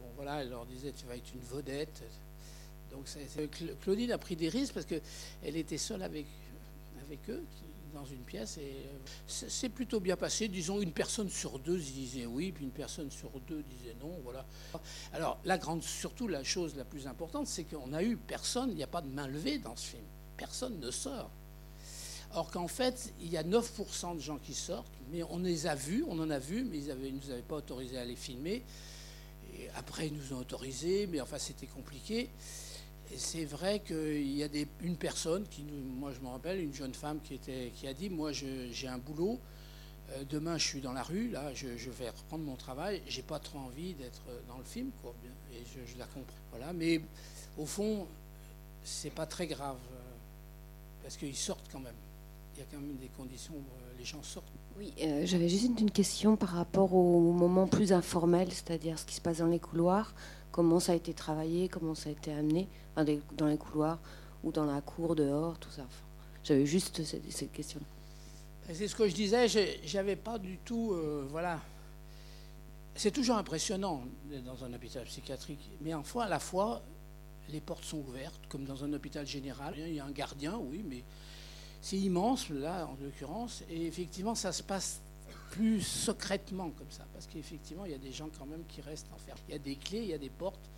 [0.00, 2.02] Bon, voilà, elle leur disait Tu vas être une vedette.
[2.90, 3.08] Donc,
[3.80, 6.26] Claudine a pris des risques parce qu'elle était seule avec,
[7.02, 7.42] avec eux
[7.94, 8.74] dans une pièce et
[9.26, 10.48] c'est plutôt bien passé.
[10.48, 14.20] Disons, une personne sur deux disait oui, puis une personne sur deux disait non.
[14.22, 14.44] Voilà.
[15.12, 18.76] Alors, la grande, surtout la chose la plus importante, c'est qu'on a eu personne, il
[18.76, 20.04] n'y a pas de main levée dans ce film.
[20.36, 21.30] Personne ne sort.
[22.34, 25.74] Or qu'en fait, il y a 9% de gens qui sortent, mais on les a
[25.74, 28.62] vus, on en a vu, mais ils ne nous avaient pas autorisé à les filmer.
[29.76, 32.28] Après, ils nous ont autorisés, mais enfin, c'était compliqué
[33.16, 34.48] c'est vrai qu'il y a
[34.82, 38.10] une personne, qui, moi je me rappelle, une jeune femme qui, était, qui a dit,
[38.10, 39.38] moi j'ai un boulot,
[40.10, 43.38] euh, demain je suis dans la rue, là je, vais reprendre mon travail, j'ai pas
[43.38, 45.14] trop envie d'être dans le film, quoi,
[45.52, 46.34] et je, la comprends.
[46.50, 47.00] Voilà, mais
[47.58, 48.06] au fond,
[48.82, 49.98] c'est pas très grave, euh,
[51.02, 51.94] parce qu'ils sortent quand même.
[52.54, 54.46] Il y a quand même des conditions où euh, les gens sortent.
[54.78, 54.92] Oui,
[55.24, 59.38] j'avais juste une question par rapport au moment plus informel, c'est-à-dire ce qui se passe
[59.38, 60.14] dans les couloirs
[60.54, 63.98] comment ça a été travaillé, comment ça a été amené dans les couloirs
[64.44, 65.84] ou dans la cour, dehors, tout ça.
[66.44, 67.80] J'avais juste cette, question.
[68.72, 69.48] C'est ce que je disais,
[69.82, 70.92] j'avais pas du tout.
[70.92, 71.60] Euh, voilà.
[72.94, 74.04] C'est toujours impressionnant
[74.46, 76.82] dans un hôpital psychiatrique, mais en fois, à la fois,
[77.48, 79.74] les portes sont ouvertes, comme dans un hôpital général.
[79.76, 81.02] Il y a un gardien, oui, mais
[81.84, 85.02] c'est immense, là, en l'occurrence, et effectivement, ça se passe
[85.50, 89.06] plus secrètement comme ça, parce qu'effectivement, il y a des gens quand même qui restent
[89.14, 89.42] enfermés.
[89.50, 90.70] Il y a des clés, il y a des portes.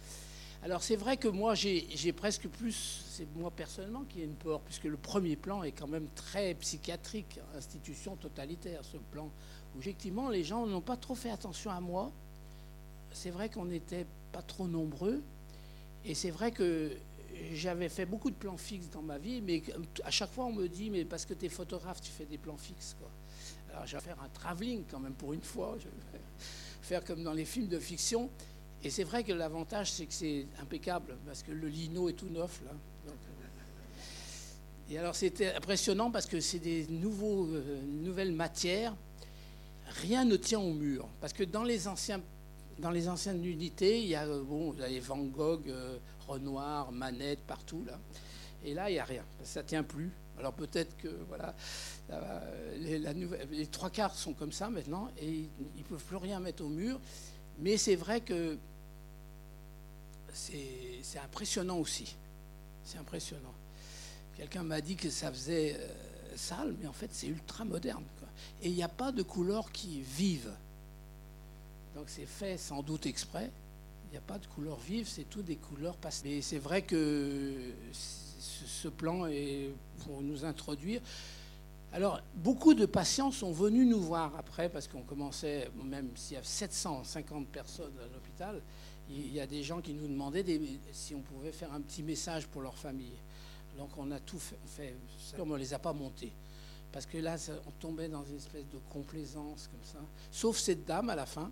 [0.65, 4.59] Alors c'est vrai que moi, j'ai presque plus, c'est moi personnellement qui ai une peur,
[4.63, 9.31] puisque le premier plan est quand même très psychiatrique, institution totalitaire, ce plan,
[9.77, 12.11] où effectivement les gens n'ont pas trop fait attention à moi.
[13.13, 15.23] C'est vrai qu'on n'était pas trop nombreux,
[16.05, 16.97] et c'est vrai que
[17.53, 19.63] j'avais fait beaucoup de plans fixes dans ma vie, mais
[20.05, 22.39] à chaque fois on me dit, mais parce que tu es photographe, tu fais des
[22.39, 22.97] plans fixes.
[22.99, 23.11] Quoi.
[23.73, 25.77] Alors, je vais faire un travelling quand même pour une fois.
[25.79, 26.25] Je vais
[26.83, 28.31] faire comme dans les films de fiction.
[28.83, 32.29] Et c'est vrai que l'avantage, c'est que c'est impeccable, parce que le lino est tout
[32.29, 32.71] neuf, là.
[33.09, 33.11] Euh,
[34.89, 38.95] et alors, c'était impressionnant parce que c'est des nouveaux, euh, nouvelles matières.
[40.03, 41.09] Rien ne tient au mur.
[41.21, 42.23] Parce que dans les, anciens,
[42.79, 45.73] dans les anciennes unités, il y a, euh, bon, Van Gogh,
[46.29, 47.99] Renoir, Manette, partout, là.
[48.65, 49.25] Et là, il n'y a rien.
[49.45, 50.11] Ça ne tient plus.
[50.39, 51.55] Alors peut-être que voilà,
[52.77, 56.63] les, les, trois quarts sont comme ça maintenant et ils ne peuvent plus rien mettre
[56.63, 57.01] au mur.
[57.59, 58.59] Mais c'est vrai que
[60.33, 62.17] c'est impressionnant aussi.
[62.85, 63.55] C'est impressionnant.
[64.37, 68.05] Quelqu'un m'a dit que ça faisait euh, sale, mais en fait c'est ultra moderne.
[68.63, 70.53] Et il n'y a pas de couleurs qui vivent.
[71.97, 73.51] Donc c'est fait sans doute exprès.
[74.05, 76.23] Il n'y a pas de couleurs vives, c'est tout des couleurs passées.
[76.27, 79.71] Mais c'est vrai que ce plan est
[80.05, 81.01] pour nous introduire.
[81.95, 86.41] Alors, beaucoup de patients sont venus nous voir après, parce qu'on commençait, même s'il y
[86.41, 88.61] a 750 personnes à l'hôpital,
[89.09, 90.45] il y a des gens qui nous demandaient
[90.93, 93.17] si on pouvait faire un petit message pour leur famille.
[93.79, 94.95] Donc, on a tout fait, fait,
[95.39, 96.33] on ne les a pas montés.
[96.93, 99.99] Parce que là, on tombait dans une espèce de complaisance comme ça.
[100.31, 101.51] Sauf cette dame à la fin,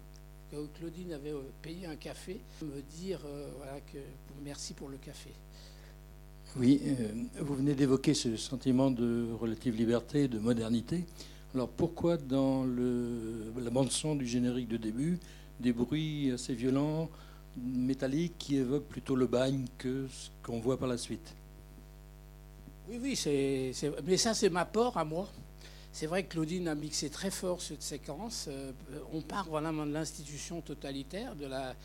[0.51, 3.99] que Claudine avait euh, payé un café, me dire euh, voilà, que
[4.45, 5.31] merci pour le café.
[6.57, 7.09] Oui, euh,
[7.41, 11.05] vous venez d'évoquer ce sentiment de relative liberté, de modernité.
[11.55, 15.19] Alors pourquoi dans le, la bande-son du générique de début,
[15.61, 17.09] des bruits assez violents,
[17.57, 21.35] métalliques, qui évoquent plutôt le bagne que ce qu'on voit par la suite?
[22.89, 23.73] Oui, oui, c'est,
[24.05, 25.29] mais ça, c'est ma peur à moi.
[25.95, 28.47] C'est vrai que Claudine a mixé très fort cette séquence.
[28.49, 28.73] Euh,
[29.13, 31.77] on part vraiment de l'institution totalitaire, de la,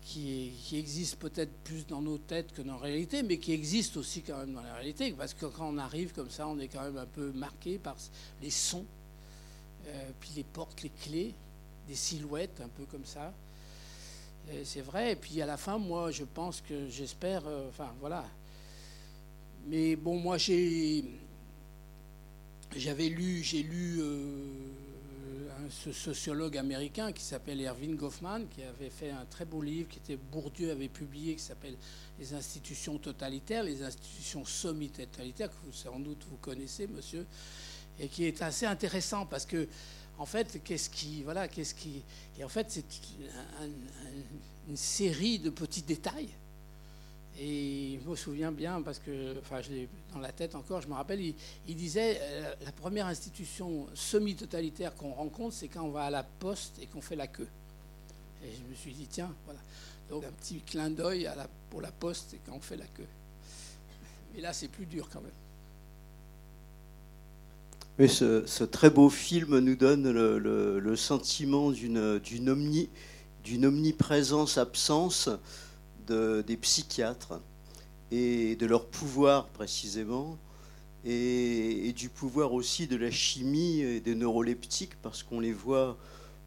[0.00, 4.22] qui, existe peut-être plus dans nos têtes que dans la réalité, mais qui existe aussi
[4.22, 5.12] quand même dans la réalité.
[5.12, 7.94] Parce que quand on arrive comme ça, on est quand même un peu marqué par
[8.42, 8.86] les sons,
[9.86, 11.32] euh, puis les portes, les clés,
[11.86, 13.32] des silhouettes, un peu comme ça.
[14.64, 15.12] C'est vrai.
[15.12, 17.46] Et puis à la fin, moi, je pense que j'espère.
[17.46, 18.24] euh, enfin, voilà.
[19.68, 21.04] Mais bon, moi, j'ai.
[22.76, 24.46] J'avais lu, j'ai lu euh,
[25.70, 29.98] ce sociologue américain qui s'appelle Erving Goffman, qui avait fait un très beau livre, qui
[29.98, 31.76] était Bourdieu avait publié, qui s'appelle
[32.18, 37.26] Les institutions totalitaires, les institutions semi-totalitaires, que sans doute vous connaissez, monsieur,
[38.00, 39.68] et qui est assez intéressant parce que,
[40.18, 42.02] en fait, qu'est-ce qui, voilà, qu'est-ce qui,
[42.38, 42.84] et en fait, c'est
[43.60, 43.70] un- un-
[44.68, 46.30] une série de petits détails.
[47.40, 50.88] Et je me souviens bien, parce que, enfin, je l'ai dans la tête encore, je
[50.88, 56.04] me rappelle, il, disait euh, la première institution semi-totalitaire qu'on rencontre, c'est quand on va
[56.04, 57.48] à la poste et qu'on fait la queue.
[58.44, 59.60] Et je me suis dit, tiens, voilà.
[60.10, 61.28] Donc, un petit clin d'œil
[61.70, 63.06] pour la poste et quand on fait la queue.
[64.34, 65.30] Mais là, c'est plus dur quand même.
[67.98, 72.20] Mais ce, très beau film nous donne le, sentiment d'une
[73.64, 75.30] omniprésence-absence
[76.06, 77.40] de- des psychiatres
[78.10, 80.38] et de leur pouvoir précisément,
[81.04, 85.96] et, du pouvoir aussi de la chimie et des neuroleptiques, parce qu'on les voit,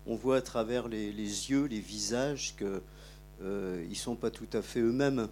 [0.07, 2.69] on voit à travers les, yeux, les visages, qu'ils
[3.41, 5.27] ne sont pas tout à fait eux-mêmes.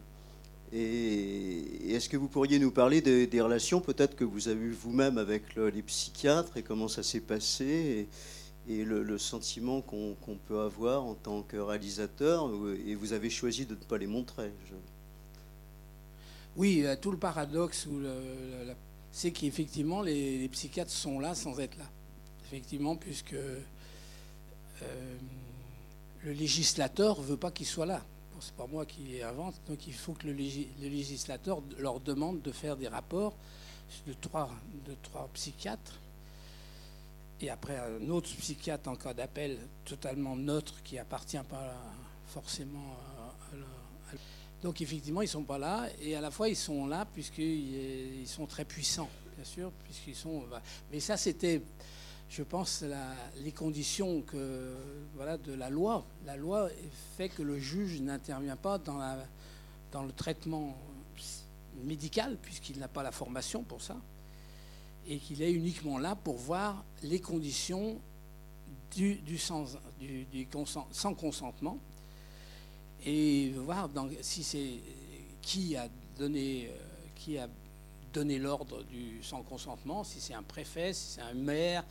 [0.74, 5.18] Et, est-ce que vous pourriez nous parler des, relations peut-être que vous avez eues vous-même
[5.18, 8.08] avec le- les psychiatres et comment ça s'est passé
[8.68, 10.16] et le, sentiment qu'on
[10.48, 12.50] peut avoir en tant que réalisateur
[12.86, 14.52] et vous avez choisi de ne pas les montrer.
[16.56, 17.88] Oui, tout le paradoxe,
[19.12, 21.90] c'est qu'effectivement, les, psychiatres sont là sans être là.
[22.46, 23.60] Effectivement, puisque euh,
[26.24, 28.02] le législateur ne veut pas qu'ils soient là.
[28.34, 32.00] Bon, c'est pas moi qui les invente, donc il faut que le, le législateur leur
[32.00, 33.36] demande de faire des rapports
[34.08, 36.00] de trois psychiatres.
[37.42, 41.74] Et après, un autre psychiatre en cas d'appel totalement neutre qui appartient pas
[42.28, 42.96] forcément
[43.52, 44.20] à- la-
[44.62, 48.22] donc effectivement, ils ne sont pas là, et à la fois ils sont là puisqu'ils
[48.22, 50.44] ils sont très puissants, bien sûr, puisqu'ils sont.
[50.50, 51.62] bah, Mais ça, c'était,
[52.30, 54.74] je pense, la- les conditions que,
[55.16, 56.06] voilà, de la loi.
[56.26, 56.70] La loi
[57.18, 59.00] fait que le juge n'intervient pas dans,
[60.06, 60.78] le traitement
[61.84, 63.98] médical, puisqu'il n'a pas la formation pour ça,
[65.08, 68.00] et qu'il est uniquement là pour voir les conditions
[68.96, 71.80] du, sans, consentement
[73.06, 73.90] et voir
[74.22, 74.80] si c'est
[75.42, 76.78] qui a donné euh,
[77.16, 77.50] qui a
[78.14, 81.84] donné l'ordre du sans consentement, si c'est un préfet, si c'est un maire,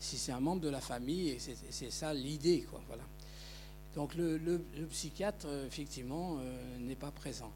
[0.00, 2.82] si c'est un membre de la famille, et c'est ça l'idée, quoi.
[2.88, 3.04] Voilà.
[3.94, 7.52] Donc le psychiatre, euh, effectivement, euh, n'est pas présent.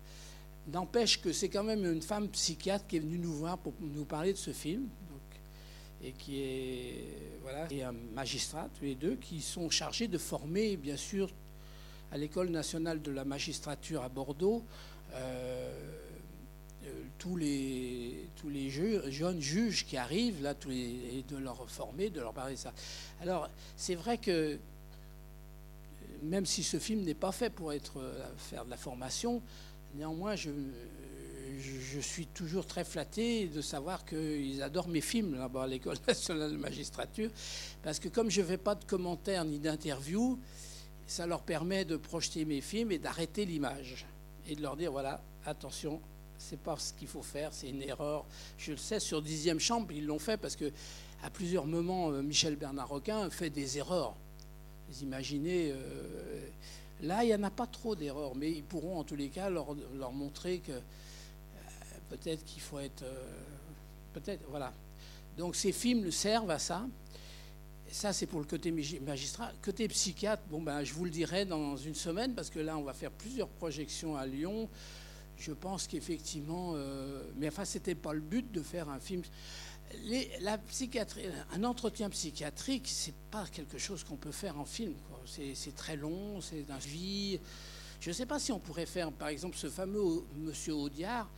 [0.68, 4.04] N'empêche que c'est quand même une femme psychiatre qui est venue nous voir pour nous
[4.04, 4.88] parler de ce film,
[6.02, 7.04] et qui est
[7.42, 11.30] voilà, et un magistrat, tous les deux, qui sont chargés de former, bien sûr,
[12.10, 14.62] à l'École nationale de la magistrature à Bordeaux,
[15.12, 15.92] euh,
[16.84, 22.20] euh, tous les, tous les jeunes juges qui arrivent, là, et de leur former, de
[22.20, 22.72] leur parler de ça.
[23.20, 24.56] Alors, c'est vrai que, euh,
[26.22, 28.00] même si ce film n'est pas fait pour être,
[28.38, 29.42] faire de la formation,
[29.94, 30.50] néanmoins, je,
[32.00, 36.56] suis toujours très flatté de savoir qu'ils adorent mes films là-bas à l'École nationale de
[36.56, 37.30] magistrature,
[37.82, 40.38] parce que comme je ne fais pas de commentaires ni d'interviews,
[41.06, 44.06] ça leur permet de projeter mes films et d'arrêter l'image
[44.48, 46.00] et de leur dire voilà, attention,
[46.38, 48.24] c'est pas ce qu'il faut faire, c'est une erreur.
[48.58, 50.70] Je le sais, sur Dixième Chambre, ils l'ont fait parce que
[51.22, 54.14] à plusieurs moments, euh, Michel Bernard Roquin fait des erreurs.
[54.90, 56.46] Vous imaginez, euh,
[57.02, 59.50] là, il n'y en a pas trop d'erreurs, mais ils pourront en tous les cas
[59.50, 59.74] leur,
[60.12, 60.80] montrer que euh,
[62.10, 63.02] peut-être qu'il faut être.
[63.02, 63.32] euh,
[64.12, 64.72] peut-être, voilà.
[65.36, 66.86] Donc ces films servent à ça.
[67.90, 69.52] Ça, c'est pour le côté magi- magistrat.
[69.62, 72.82] Côté psychiatre, bon, ben, je vous le dirai dans une semaine, parce que là, on
[72.82, 74.68] va faire plusieurs projections à Lyon.
[75.36, 79.22] Je pense qu'effectivement, euh, mais enfin, c'était pas le but de faire un film.
[80.40, 84.94] La psychiatrie, un entretien psychiatrique, c'est pas quelque chose qu'on peut faire en film.
[85.26, 87.38] C'est très long, c'est d'un vie.
[88.00, 91.28] Je ne sais pas si on pourrait faire, par exemple, ce fameux Monsieur Audiard.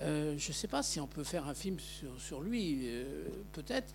[0.00, 1.76] euh, je ne sais pas si on peut faire un film
[2.18, 3.92] sur, lui, euh, peut-être,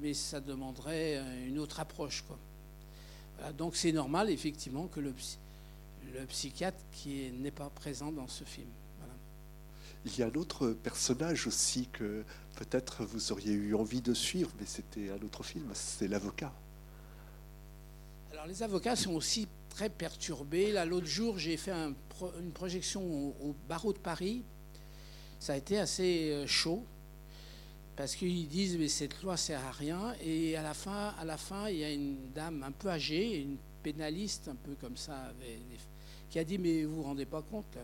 [0.00, 2.24] mais ça demanderait une autre approche.
[3.58, 5.14] Donc c'est normal, effectivement, que le,
[6.14, 8.68] le psychiatre qui est- n'est pas présent dans ce film.
[10.04, 12.24] Il y a un autre personnage aussi que
[12.56, 16.52] peut-être vous auriez eu envie de suivre, mais c'était un autre film, c'est l'avocat.
[18.32, 20.72] Alors les avocats sont aussi très perturbés.
[20.72, 24.42] Là, l'autre jour, j'ai fait une projection au, barreau de Paris.
[25.38, 26.84] Ça a été assez euh, chaud
[27.96, 30.14] parce qu'ils disent mais cette loi sert à rien.
[30.20, 33.42] Et à la fin, à la fin, il y a une dame un peu âgée,
[33.42, 35.32] une pénaliste un peu comme ça,
[36.30, 37.76] qui a dit mais vous vous rendez pas compte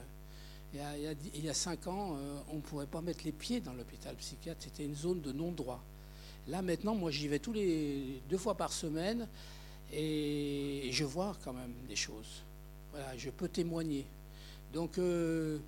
[0.75, 4.15] il y, a, cinq ans, euh, on ne pourrait pas mettre les pieds dans l'hôpital
[4.17, 4.61] psychiatre.
[4.63, 5.83] C'était une zone de non-droit.
[6.47, 9.27] Là, maintenant, moi, j'y vais tous les deux fois par semaine
[9.93, 12.43] et je vois quand même des choses.
[12.91, 14.05] Voilà, je peux témoigner.
[14.75, 15.59] Donc, euh,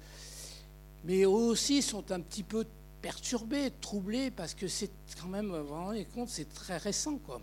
[1.04, 2.66] mais eux aussi sont un petit peu
[3.00, 7.40] perturbés, troublés, parce que c'est quand même, vous vous rendez compte, c'est très récent, quoi.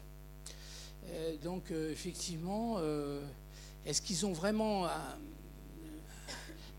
[1.10, 2.78] Euh, donc, effectivement,
[3.84, 4.86] est-ce qu'ils ont vraiment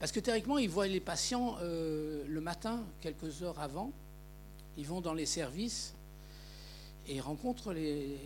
[0.01, 3.93] parce que théoriquement, ils voient les patients euh, le matin, quelques heures avant.
[4.77, 5.95] Ils vont dans les services
[7.09, 8.17] et ils rencontrent les,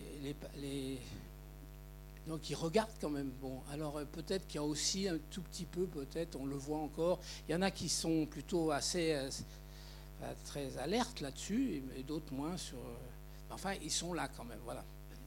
[2.27, 3.31] donc ils regardent quand même.
[3.41, 6.55] Bon, alors euh, peut-être qu'il y a aussi un tout petit peu, peut-être, on le
[6.55, 7.19] voit encore.
[7.47, 9.29] Il y en a qui sont plutôt assez euh,
[10.45, 12.77] très alertes là-dessus, et, d'autres moins sur.
[13.49, 14.59] enfin, ils sont là quand même.
[14.63, 14.83] Voilà.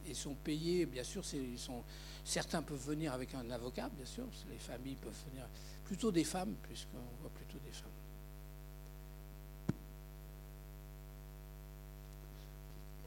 [0.07, 1.23] Ils sont payés, bien sûr.
[1.33, 1.83] Ils sont,
[2.23, 4.25] certains peuvent venir avec un avocat, bien sûr.
[4.49, 5.45] Les familles peuvent venir
[5.87, 7.87] plutôt des femmes, puisqu'on voit plutôt des femmes.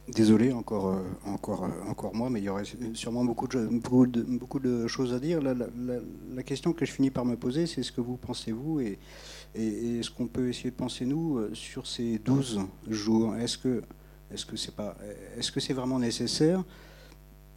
[0.09, 2.65] Désolé, encore, euh, encore, euh, encore moi, mais il y aurait
[2.95, 5.41] sûrement beaucoup de, beaucoup de, beaucoup de choses à dire.
[5.43, 8.99] La, question que je finis par me poser, c'est ce que vous pensez, vous, et,
[9.55, 13.37] et, ce qu'on peut essayer de penser, nous, euh, sur ces 12 jours.
[13.37, 13.83] Est-ce que
[14.33, 14.47] est-ce
[15.37, 16.65] est-ce que c'est vraiment nécessaire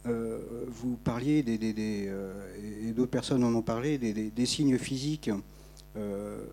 [0.06, 0.38] euh,
[0.68, 1.58] vous parliez des,
[2.08, 2.32] euh,
[2.86, 5.30] et d'autres personnes en ont parlé des, signes physiques
[5.96, 6.44] euh,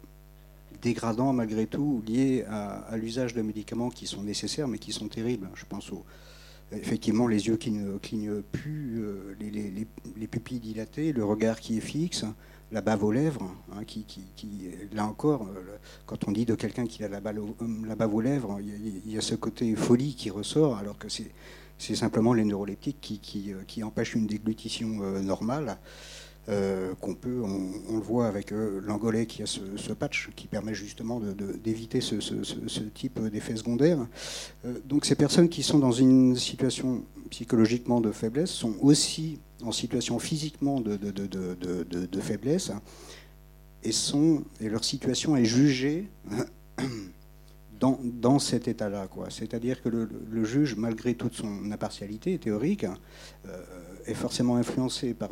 [0.81, 5.49] dégradants malgré tout liés à, l'usage de médicaments qui sont nécessaires mais qui sont terribles.
[5.55, 6.05] Je pense aux,
[6.71, 9.03] effectivement les yeux qui ne clignent plus,
[9.39, 12.23] les, pupilles dilatées, le regard qui est fixe,
[12.71, 13.83] la bave aux lèvres, hein,
[14.93, 15.49] là encore,
[16.05, 19.35] quand on dit de quelqu'un qui a la, bave aux lèvres, il y, a ce
[19.35, 21.31] côté folie qui ressort, alors que c'est
[21.82, 25.78] c'est simplement les neuroleptiques qui, euh, empêchent une déglutition euh, normale.
[26.50, 31.22] Euh, qu'on peut, on, le voit avec l'angolais qui a ce, patch qui permet justement
[31.63, 32.15] d'éviter ce,
[32.96, 34.00] type d'effet secondaire.
[34.86, 40.17] donc ces personnes qui sont dans une situation psychologiquement de faiblesse sont aussi en situation
[40.17, 42.72] physiquement de, de faiblesse
[43.84, 46.10] et leur situation est jugée
[47.82, 49.08] dans, cet état-là.
[49.30, 52.86] C'est-à-dire que le, juge, malgré toute son impartialité théorique,
[53.48, 53.63] euh,
[54.06, 55.32] est forcément influencé par,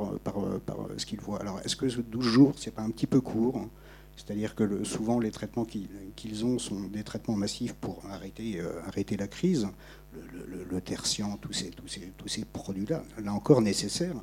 [0.97, 1.39] ce qu'il voit.
[1.39, 3.67] Alors, est-ce que 12 jours, c'est pas un petit peu court?
[4.15, 8.81] C'est-à-dire que souvent les traitements qu'ils ont sont des traitements massifs pour arrêter, euh,
[9.17, 9.67] la crise,
[10.13, 14.21] le, le, tertian, tous ces, tous ces, tous ces produits-là, là encore nécessaires.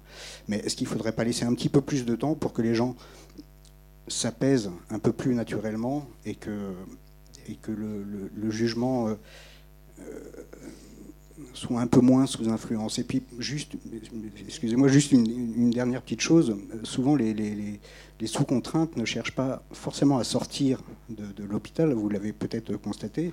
[0.49, 2.61] Mais est-ce qu'il ne faudrait pas laisser un petit peu plus de temps pour que
[2.61, 2.95] les gens
[4.09, 6.75] s'apaisent un peu plus naturellement et que
[7.49, 9.15] et que le, jugement euh,
[10.01, 10.05] euh,
[11.53, 12.99] soit un peu moins sous influence.
[12.99, 13.77] Et puis, juste,
[14.47, 16.57] excusez-moi, juste une, dernière petite chose.
[16.83, 17.81] Souvent, les,
[18.25, 23.33] sous-contraintes ne cherchent pas forcément à sortir de, l'hôpital, vous l'avez peut-être constaté.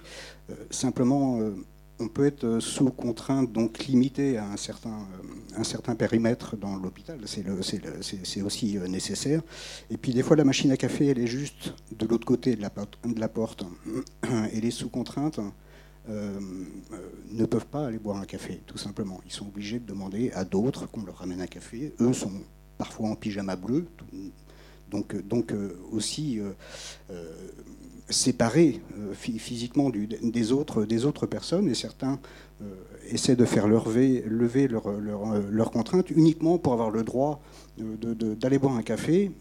[0.49, 1.39] Euh, simplement,
[1.99, 6.75] on peut être sous contrainte, donc limité à un certain, euh, un certain périmètre dans
[6.75, 7.19] l'hôpital.
[7.25, 9.41] C'est aussi euh, nécessaire.
[9.89, 12.61] Et puis des fois, la machine à café, elle est juste de l'autre côté de
[12.61, 13.63] la, porte.
[14.53, 15.39] Et les sous contraintes
[16.09, 16.39] euh,
[17.31, 19.21] ne peuvent pas aller boire un café, tout simplement.
[19.25, 21.93] Ils sont obligés de demander à d'autres qu'on leur ramène un café.
[21.99, 22.31] Eux sont
[22.77, 23.85] parfois en pyjama bleu.
[24.93, 25.53] Donc, donc
[25.91, 26.39] aussi
[28.09, 32.19] séparés euh, physiquement des, autres, personnes et certains
[32.61, 32.65] euh,
[33.09, 37.41] essaient de faire lever, lever leurs leur, contraintes uniquement pour avoir le droit
[37.77, 39.31] d'aller boire un café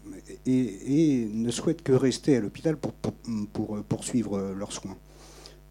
[0.45, 2.93] et, ne souhaitent que rester à l'hôpital pour,
[3.53, 4.97] pour, poursuivre leurs soins.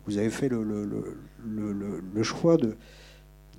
[0.07, 2.77] Vous avez fait le, choix de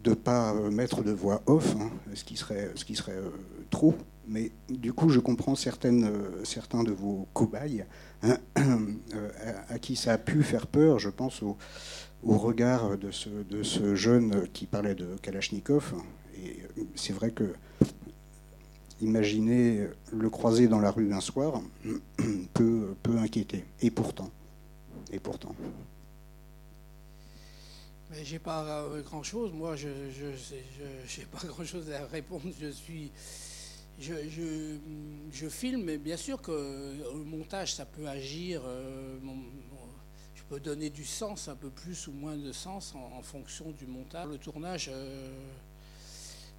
[0.06, 2.70] ne pas mettre de voix off, hein, ce qui serait,
[3.10, 3.30] euh,
[3.70, 3.96] trop,
[4.28, 6.10] mais du coup je comprends certaines,
[6.44, 7.86] certains de vos cobayes
[9.16, 9.30] Euh,
[9.70, 11.58] à, qui ça a pu faire peur, je pense au,
[12.24, 15.94] regard de ce, de ce, jeune qui parlait de Kalachnikov.
[16.38, 16.60] Et
[16.96, 17.54] c'est vrai que
[19.02, 21.62] imaginer le croiser dans la rue un soir
[22.54, 23.66] peut, peut inquiéter.
[23.82, 24.32] Et pourtant,
[25.12, 25.54] et pourtant.
[28.22, 29.52] J'ai pas euh, grand chose.
[29.54, 32.44] Moi, je n'ai pas grand chose à répondre.
[32.60, 33.12] Je suis
[34.00, 34.14] je,
[35.32, 38.62] je, filme, mais bien sûr que le montage, ça peut agir.
[38.66, 39.18] Euh,
[40.36, 43.86] je peux donner du sens, un peu plus ou moins de sens en, fonction du
[43.86, 44.28] montage.
[44.28, 45.30] Le tournage, euh,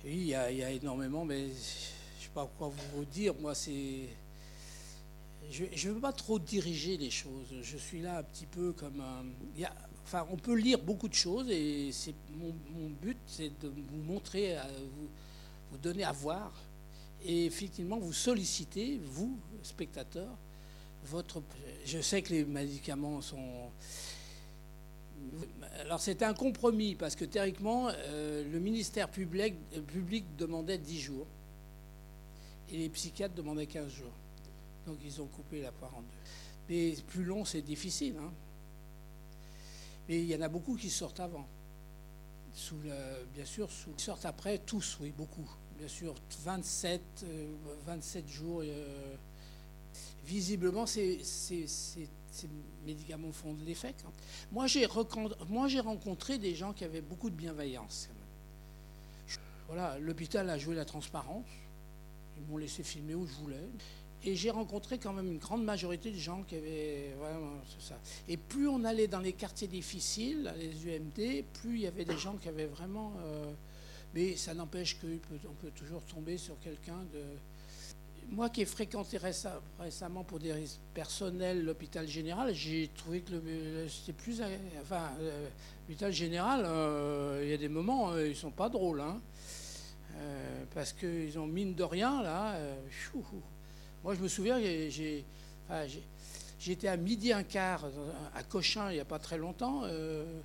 [0.05, 3.35] oui, il y, a, énormément, mais je ne sais pas quoi vous dire.
[3.41, 4.09] Moi, c'est.
[5.51, 7.55] Je ne veux pas trop diriger les choses.
[7.61, 9.25] Je suis là un petit peu comme un.
[9.57, 9.69] Il
[10.05, 12.53] enfin, on peut lire beaucoup de choses et c'est mon,
[13.03, 14.57] but, c'est de vous montrer,
[15.71, 16.53] vous, donner à voir
[17.25, 20.37] et effectivement vous solliciter, vous, spectateurs,
[21.07, 21.43] votre.
[21.85, 23.71] Je sais que les médicaments sont.
[25.81, 29.55] Alors c'était un compromis parce que théoriquement, euh, le ministère public,
[29.87, 31.27] public demandait 10 jours
[32.71, 34.13] et les psychiatres demandaient 15 jours.
[34.87, 36.07] Donc ils ont coupé la poire en deux.
[36.69, 38.15] Mais plus long, c'est difficile.
[38.21, 38.31] Hein.
[40.09, 41.47] Mais il y en a beaucoup qui sortent avant.
[43.35, 45.49] Bien sûr, sous, ils sortent après, tous, oui, beaucoup.
[45.79, 47.27] Bien sûr, 27,
[47.87, 48.61] 27 euh, jours.
[48.63, 49.17] Euh,
[50.25, 51.21] visiblement, ces,
[52.87, 53.95] médicaments font de l'effet.
[54.53, 54.87] Moi, j'ai
[55.81, 58.09] rencontré des gens qui avaient beaucoup de bienveillance.
[59.67, 61.47] Voilà, l'hôpital a joué la transparence.
[62.37, 63.69] Ils m'ont laissé filmer où je voulais.
[64.27, 67.97] Et j'ai rencontré quand même une grande majorité de gens qui avaient vraiment ça.
[68.27, 72.17] Et plus on allait dans les quartiers difficiles, les UMD, plus il y avait des
[72.17, 73.13] gens qui avaient vraiment.
[73.23, 73.53] Euh,
[74.15, 77.23] mais ça n'empêche qu'on peut, toujours tomber sur quelqu'un de.
[78.31, 79.19] Moi qui ai fréquenté
[79.79, 80.55] récemment pour des
[80.95, 83.35] personnels l'hôpital général, j'ai trouvé que
[83.89, 84.41] c'était plus.
[84.81, 85.11] Enfin,
[85.83, 89.03] l'hôpital général, euh, il y a des moments, euh, ils sont pas drôles.
[89.03, 89.21] Hein,
[90.73, 92.57] parce qu'ils ont mine de rien, là.
[94.05, 95.25] Moi, je me souviens, j'ai,
[96.61, 97.87] j'étais à midi un quart
[98.35, 99.85] à Cochin il n'y a pas très longtemps.
[99.85, 100.43] Euh,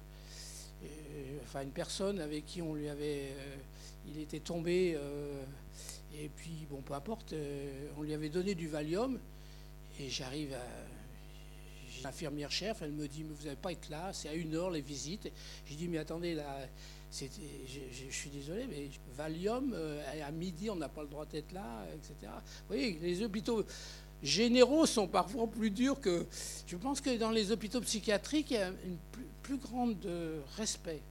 [1.43, 3.33] enfin, une personne avec qui on lui avait.
[3.37, 3.55] Euh,
[4.07, 4.95] il était tombé.
[4.95, 5.43] Euh,
[6.17, 7.35] et puis, bon, peu importe,
[7.97, 9.19] on lui avait donné du Valium.
[9.99, 10.65] Et j'arrive à.
[12.01, 14.69] L'infirmière chef, elle me dit Mais vous n'allez pas être là, c'est à une heure
[14.69, 15.29] les visites.
[15.65, 16.59] J'ai dit Mais attendez, là,
[17.11, 17.25] je,
[17.91, 21.85] je, suis désolé, mais Valium, euh, à midi, on n'a pas le droit d'être là,
[21.93, 22.13] etc.
[22.23, 23.65] Vous voyez, les hôpitaux
[24.21, 26.25] généraux sont parfois plus durs que.
[26.67, 28.73] Je pense que dans les hôpitaux psychiatriques, il y a un
[29.11, 30.07] plus, plus grande
[30.55, 31.01] respect.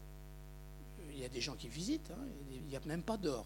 [1.12, 3.44] Il y a des gens qui visitent, hein, il n'y a même pas d'or.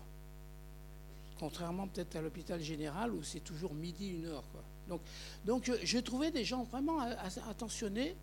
[1.38, 4.44] Contrairement peut-être à l'hôpital général où c'est toujours midi, une heure.
[4.88, 5.00] Donc,
[5.46, 7.00] donc je trouvais des gens vraiment
[7.48, 8.14] attentionnés.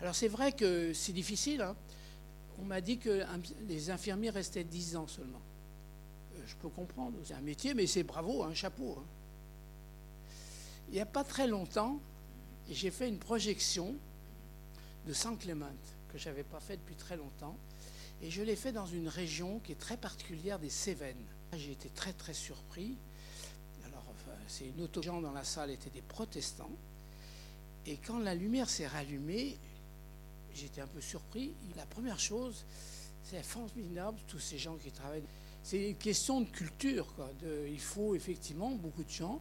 [0.00, 1.62] Alors c'est vrai que c'est difficile.
[1.62, 1.74] Hein
[2.62, 3.24] on m'a dit que
[3.66, 5.40] les infirmiers restaient 10 ans seulement.
[6.36, 8.98] Euh, je peux comprendre, c'est un métier, mais c'est bravo, un chapeau.
[8.98, 9.04] Hein.
[10.88, 11.98] Il n'y a pas très longtemps,
[12.70, 13.96] j'ai fait une projection
[15.06, 15.74] de Saint Clément
[16.12, 17.56] que je n'avais pas fait depuis très longtemps.
[18.22, 21.24] Et je l'ai fait dans une région qui est très particulière des Cévennes.
[21.56, 22.94] J'ai été très très surpris.
[23.86, 24.04] Alors,
[24.46, 26.70] c'est une gens dans la salle étaient des protestants.
[27.86, 29.58] Et quand la lumière s'est rallumée,
[30.54, 31.54] j'étais un peu surpris.
[31.76, 32.64] La première chose,
[33.22, 35.24] c'est formidable, tous ces gens qui travaillent.
[35.62, 37.06] C'est une question de culture.
[37.68, 39.40] il faut effectivement beaucoup de gens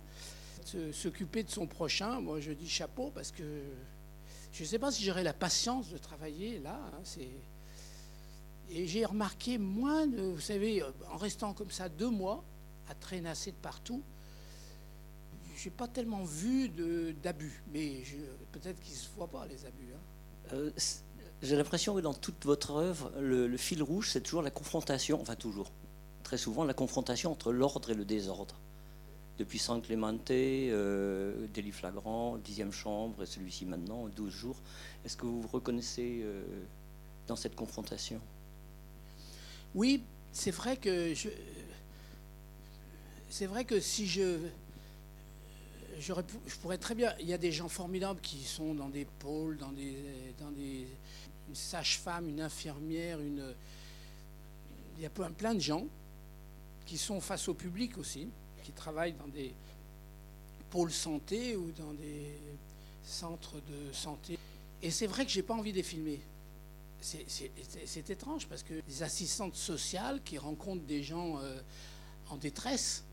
[0.93, 2.21] s'occuper de son prochain.
[2.21, 3.43] Moi, je dis chapeau parce que
[4.53, 6.79] je ne sais pas si j'aurais la patience de travailler là.
[6.93, 7.21] Hein,
[8.69, 12.43] et j'ai remarqué moins de, vous savez, en restant comme ça deux mois,
[12.89, 14.01] à traînasser de partout,
[15.57, 16.69] j'ai pas tellement vu
[17.21, 17.61] d'abus.
[17.73, 18.03] Mais
[18.51, 19.93] peut-être qu'ils ne se voient pas, les abus.
[19.93, 19.99] Hein.
[20.53, 20.71] Euh,
[21.41, 25.35] j'ai l'impression que dans toute votre œuvre, le, fil rouge, c'est toujours la confrontation, enfin
[25.35, 25.71] toujours,
[26.23, 28.55] très souvent, la confrontation entre l'ordre et le désordre.
[29.37, 34.57] Depuis San Clemente, euh, flagrant, Dixième chambre, et celui-ci maintenant, 12 jours.
[35.03, 36.43] Est-ce que vous vous reconnaissez euh,
[37.27, 38.19] dans cette confrontation?
[39.73, 41.13] Oui, c'est vrai que
[43.29, 44.37] c'est vrai que si je
[45.99, 47.13] je pourrais très bien.
[47.19, 49.95] Il y a des gens formidables qui sont dans des pôles, dans des,
[50.39, 50.87] dans des
[51.51, 53.53] une sage-femme, une infirmière, une.
[54.97, 55.85] Il y a plein de gens
[56.85, 58.29] qui sont face au public aussi,
[58.63, 59.53] qui travaillent dans des
[60.69, 62.37] pôles santé ou dans des
[63.03, 64.37] centres de santé.
[64.81, 66.21] Et c'est vrai que j'ai pas envie de les filmer.
[67.01, 71.59] C'est étrange parce que des assistantes sociales qui rencontrent des gens euh,
[72.29, 73.03] en détresse,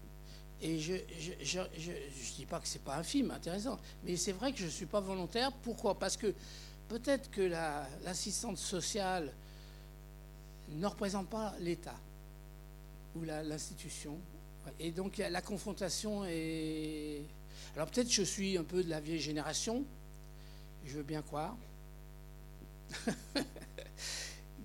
[0.60, 4.52] et je ne dis pas que ce n'est pas un film intéressant, mais c'est vrai
[4.52, 5.52] que je ne suis pas volontaire.
[5.62, 5.98] Pourquoi?
[5.98, 6.34] Parce que
[6.88, 7.42] peut-être que
[8.04, 9.32] l'assistante sociale
[10.70, 11.94] ne représente pas l'État
[13.14, 14.18] ou l'institution.
[14.80, 17.22] Et donc la confrontation est...
[17.74, 19.84] Alors peut-être je suis un peu de la vieille génération,
[20.84, 21.56] je veux bien croire.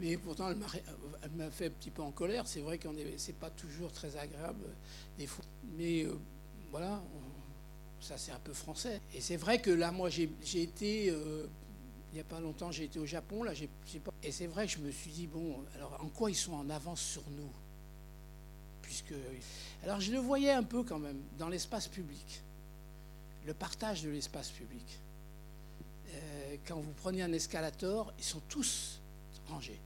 [0.04, 2.46] Mais pourtant, elle m'a fait un petit peu en colère.
[2.46, 4.66] C'est vrai que ce n'est pas toujours très agréable
[5.18, 5.46] des fois.
[5.78, 6.20] Mais euh,
[6.72, 7.02] voilà,
[8.02, 9.00] ça c'est un peu français.
[9.14, 10.30] Et c'est vrai que là, moi, j'ai
[10.62, 11.48] été, euh,
[12.12, 13.54] il n'y a pas longtemps, j'ai été au Japon, là,
[14.04, 14.12] pas...
[14.22, 16.70] et c'est vrai que je me suis dit, bon, alors en quoi ils sont en
[16.70, 17.50] avance sur nous?
[18.82, 19.14] Puisque.
[19.84, 22.42] Alors je le voyais un peu quand même dans l'espace public,
[23.46, 25.00] le partage de l'espace public.
[26.10, 29.00] Euh, quand vous prenez un escalator, ils sont tous
[29.48, 29.80] rangés.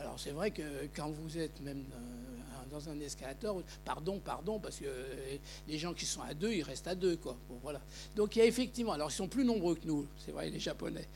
[0.00, 0.62] Alors c'est vrai que
[0.94, 5.36] quand vous êtes même euh, dans un escalator, pardon, pardon, parce que euh,
[5.68, 7.36] les gens qui sont à deux, ils restent à deux, quoi.
[7.48, 7.80] Bon, voilà.
[8.16, 10.58] Donc il y a effectivement, alors ils sont plus nombreux que nous, c'est vrai, les
[10.58, 11.06] Japonais.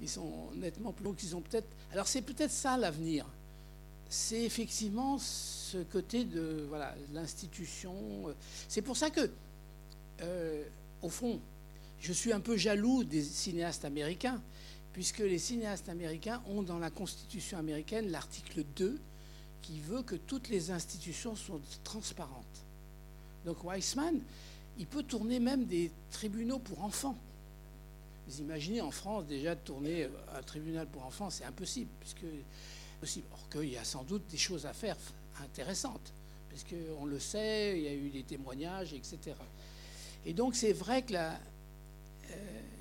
[0.00, 1.68] Ils sont nettement plus nombreux qu'ils ont peut-être.
[1.92, 3.26] Alors c'est peut-être ça l'avenir.
[4.08, 7.94] C'est effectivement ce côté de voilà l'institution.
[8.68, 9.28] C'est pour ça que,
[11.02, 11.40] au fond,
[12.00, 14.40] je suis un peu jaloux des cinéastes américains,
[14.96, 18.98] puisque les cinéastes américains ont dans la Constitution américaine l'article 2
[19.60, 22.64] qui veut que toutes les institutions soient transparentes.
[23.44, 24.18] Donc Weissman,
[24.78, 27.18] il peut tourner même des tribunaux pour enfants.
[28.26, 31.90] Vous imaginez en France déjà tourner un tribunal pour enfants, c'est impossible.
[33.32, 34.96] Or qu'il y a sans doute des choses à faire
[35.42, 36.14] intéressantes,
[36.48, 39.36] puisqu'on le sait, il y a eu des témoignages, etc.
[40.24, 41.38] Et donc c'est vrai que la,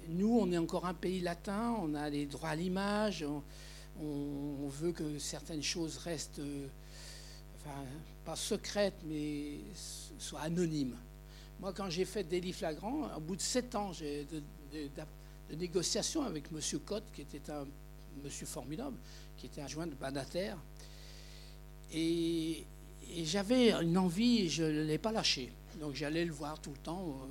[0.09, 3.25] nous, on est encore un pays latin, on a les droits à l'image,
[3.99, 6.67] on, veut que certaines choses restent, euh,
[7.57, 7.83] enfin,
[8.25, 9.59] pas secrètes, mais
[10.17, 10.97] soient anonymes.
[11.59, 14.25] Moi, quand j'ai fait Délit flagrant, au bout de sept ans de,
[14.73, 16.79] de, négociations avec M.
[16.79, 17.65] Cotte, qui était un
[18.23, 18.97] monsieur formidable,
[19.37, 20.55] qui était adjoint de Banater,
[21.93, 22.65] et,
[23.23, 25.51] j'avais une envie, je ne l'ai pas lâché.
[25.79, 27.27] Donc j'allais le voir tout le temps.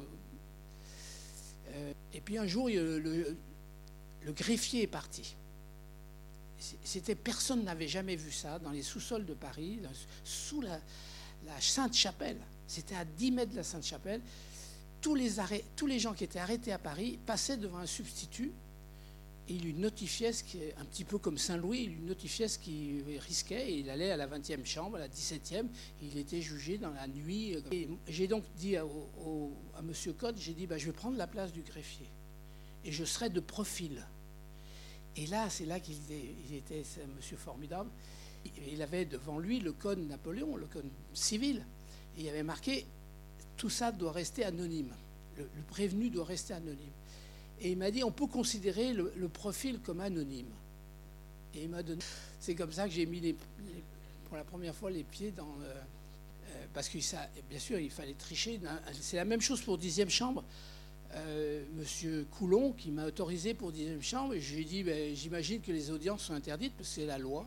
[2.14, 3.36] Et puis un jour, le,
[4.28, 5.34] greffier est parti.
[6.82, 9.80] C'était personne n'avait jamais vu ça dans les sous-sols de Paris,
[10.22, 10.80] sous la,
[11.60, 12.38] Sainte-Chapelle.
[12.66, 14.22] C'était à 10 mètres de la Sainte-Chapelle.
[15.02, 15.32] Tous les,
[15.76, 18.52] tous les gens qui étaient arrêtés à Paris passaient devant un substitut
[19.48, 23.02] il lui notifiait ce qui un petit peu comme Saint-Louis, il lui notifiait ce qu'il
[23.18, 25.66] risquait il allait à la 20e chambre, à la 17e,
[26.02, 27.56] il était jugé dans la nuit.
[28.08, 28.84] J'ai donc dit à,
[29.78, 29.92] M.
[30.18, 32.06] Code, j'ai dit, bah, je vais prendre la place du greffier
[32.84, 34.06] et je serai de profil.
[35.16, 35.96] Et là, c'est là qu'il
[36.52, 37.90] était, un monsieur formidable.
[38.70, 41.64] Il avait devant lui le code Napoléon, le code civil.
[42.16, 42.86] Et il avait marqué,
[43.56, 44.92] tout ça doit rester anonyme.
[45.36, 46.92] le prévenu doit rester anonyme.
[47.60, 50.50] Et il m'a dit, on peut considérer le, profil comme anonyme.
[51.54, 52.02] Et il m'a donné.
[52.40, 53.34] C'est comme ça que j'ai mis
[54.28, 55.54] pour la première fois les pieds dans.
[55.62, 55.82] Euh,
[56.72, 58.60] parce que ça, bien sûr, il fallait tricher.
[59.00, 60.42] C'est la même chose pour dixième chambre.
[61.12, 65.60] Euh, Monsieur Coulon, qui m'a autorisé pour dixième chambre, je lui ai dit, ben, j'imagine
[65.60, 67.46] que les audiences sont interdites parce que c'est la loi.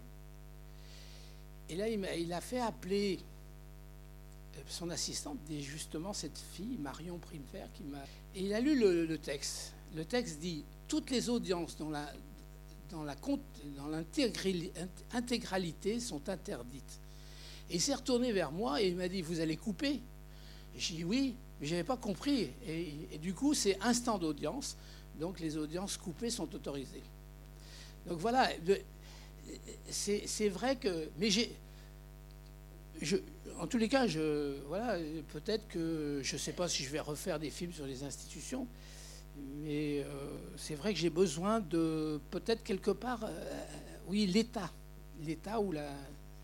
[1.70, 3.20] Et là, il a, fait appeler
[4.56, 8.00] euh, son assistante, justement cette fille, Marion Primefer, qui m'a.
[8.36, 11.90] Et il a lu le texte le texte dit toutes les audiences dans
[15.12, 17.02] l'intégralité sont interdites.
[17.70, 20.00] Et il s'est retourné vers moi et il m'a dit vous allez couper?
[20.78, 22.52] J'ai dit oui, mais je n'avais pas compris.
[22.68, 24.78] Et, du coup, c'est instant d'audience.
[25.20, 27.02] Donc les audiences coupées sont autorisées.
[28.06, 28.50] Donc voilà,
[29.90, 31.10] c'est vrai que.
[31.18, 31.52] Mais j'ai.
[33.60, 34.06] en tous les cas,
[34.68, 35.00] voilà,
[35.34, 38.68] peut-être que je ne sais pas si je vais refaire des films sur les institutions,
[39.64, 40.06] mais euh,
[40.56, 43.66] c'est vrai que j'ai besoin de peut-être quelque part, euh,
[44.08, 44.72] oui, l'État,
[45.22, 45.74] l'État ou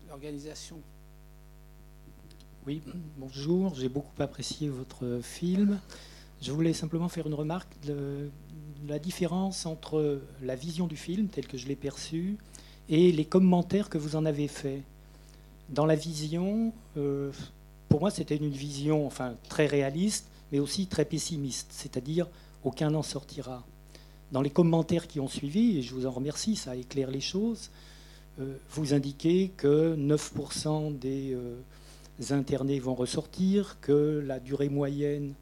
[0.08, 0.78] l'organisation.
[2.66, 2.82] Oui,
[3.18, 5.80] bonjour, j'ai beaucoup apprécié votre film.
[6.40, 8.30] Je voulais simplement faire une remarque de
[8.86, 12.36] la différence entre la vision du film, telle que je l'ai perçue,
[12.88, 14.82] et les commentaires que vous en avez faits.
[15.70, 17.32] Dans la vision, euh,
[17.88, 22.28] pour moi, c'était une vision enfin, très réaliste, mais aussi très pessimiste, c'est-à-dire
[22.64, 23.64] aucun n'en sortira.
[24.32, 27.70] Dans les commentaires qui ont suivi, et je vous en remercie, ça éclaire les choses,
[28.40, 31.54] euh, vous indiquez que 9% des euh,
[32.30, 35.34] internés vont ressortir, que la durée moyenne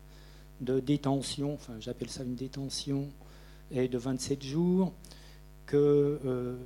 [0.60, 3.08] de détention, enfin j'appelle ça une détention,
[3.70, 4.92] est de 27 jours,
[5.64, 6.56] que euh,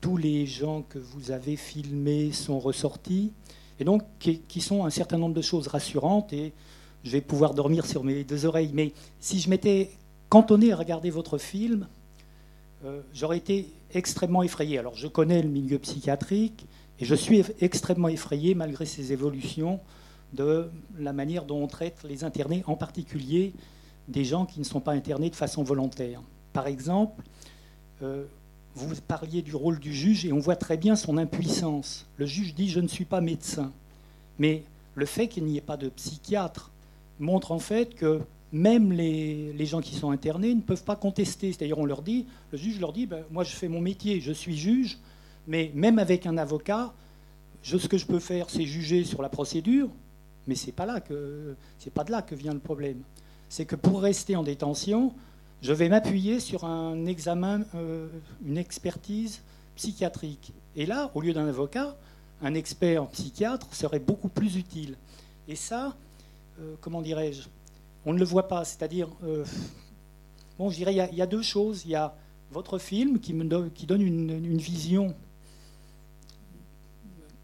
[0.00, 3.32] tous les gens que vous avez filmés sont ressortis,
[3.78, 6.52] et donc qui sont un certain nombre de choses rassurantes et
[7.04, 8.70] je vais pouvoir dormir sur mes deux oreilles.
[8.74, 9.90] Mais si je m'étais
[10.28, 11.86] cantonné à regarder votre film,
[12.84, 14.78] euh, j'aurais été extrêmement effrayé.
[14.78, 16.66] Alors je connais le milieu psychiatrique
[16.98, 19.80] et je suis extrêmement effrayé malgré ces évolutions
[20.32, 23.52] de la manière dont on traite les internés, en particulier
[24.08, 26.20] des gens qui ne sont pas internés de façon volontaire.
[26.52, 27.22] Par exemple,
[28.02, 28.24] euh,
[28.74, 32.06] vous parliez du rôle du juge et on voit très bien son impuissance.
[32.16, 33.72] Le juge dit je ne suis pas médecin,
[34.38, 34.62] mais
[34.94, 36.69] le fait qu'il n'y ait pas de psychiatre
[37.20, 38.20] montre en fait que
[38.52, 41.52] même les, les, gens qui sont internés ne peuvent pas contester.
[41.52, 44.32] C'est-à-dire, on leur dit, le juge leur dit, ben, moi je fais mon métier, je
[44.32, 44.98] suis juge,
[45.46, 46.92] mais même avec un avocat,
[47.62, 49.88] ce que je peux faire, c'est juger sur la procédure,
[50.46, 53.02] mais c'est pas pas de là que vient le problème.
[53.48, 55.12] C'est que pour rester en détention,
[55.62, 58.08] je vais m'appuyer sur un examen, euh,
[58.46, 59.42] une expertise
[59.76, 60.52] psychiatrique.
[60.76, 61.96] Et là, au lieu d'un avocat,
[62.42, 64.96] un expert psychiatre serait beaucoup plus utile.
[65.48, 65.94] Et ça,
[66.80, 67.42] comment dirais-je
[68.04, 68.64] On ne le voit pas.
[68.64, 69.44] C'est-à-dire, euh,
[70.58, 71.82] bon, je dirais, il y, a deux choses.
[71.84, 72.14] Il y a
[72.50, 75.14] votre film qui, me donne, qui donne une, vision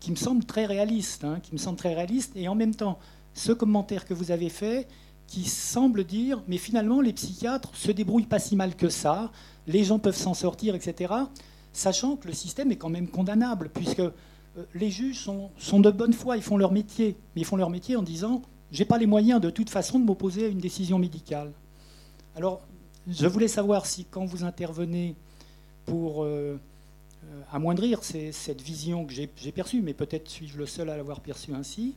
[0.01, 2.99] qui me semble très réaliste, hein, qui me semble très réaliste, et en même temps,
[3.35, 4.87] ce commentaire que vous avez fait,
[5.27, 9.33] qui semble dire, mais finalement, les psychiatres se débrouillent pas si mal que ça,
[9.67, 11.12] les gens peuvent s'en sortir, etc.,
[11.73, 14.12] sachant que le système est quand même condamnable, puisque euh,
[14.75, 17.97] les juges sont, de bonne foi, ils font leur métier, mais ils font leur métier
[17.97, 18.43] en disant
[18.73, 21.53] j'ai pas les moyens de toute façon de m'opposer à une décision médicale.
[22.35, 22.61] Alors,
[23.09, 25.14] je voulais savoir si quand vous intervenez
[25.85, 26.59] pour euh,
[27.25, 31.55] euh, amoindrir cette vision que j'ai perçue, mais peut-être suis-je le seul à l'avoir perçue
[31.55, 31.95] ainsi,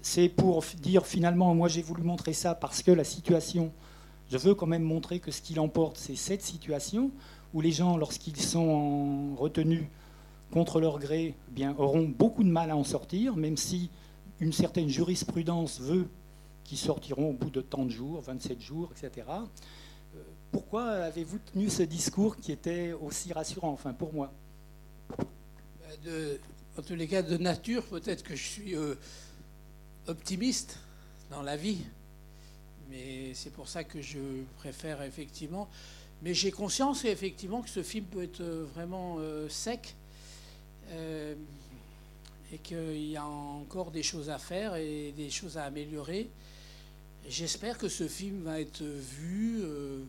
[0.00, 3.70] c'est pour dire finalement, moi j'ai voulu montrer ça parce que la situation,
[4.30, 7.10] je veux quand même montrer que ce qui l'emporte, c'est cette situation
[7.54, 9.90] où les gens, lorsqu'ils sont en retenue,
[10.50, 13.90] contre leur gré, eh bien, auront beaucoup de mal à en sortir, même si
[14.40, 16.08] une certaine jurisprudence veut
[16.64, 19.26] qu'ils sortiront au bout de tant de jours, 27 jours, etc.
[19.28, 20.22] Euh,
[20.52, 24.32] pourquoi avez-vous tenu ce discours qui était aussi rassurant, enfin pour moi?
[26.04, 26.38] De,
[26.76, 28.94] En tous les cas, de nature, peut-être que je suis euh,
[30.06, 30.78] optimiste
[31.30, 31.78] dans la vie,
[32.90, 34.18] mais c'est pour ça que je
[34.58, 35.68] préfère effectivement.
[36.22, 39.94] Mais j'ai conscience effectivement que ce film peut être vraiment euh, sec
[40.90, 41.34] euh,
[42.52, 46.28] et qu'il y a encore des choses à faire et des choses à améliorer.
[47.28, 50.02] J'espère que ce film va être vu, euh,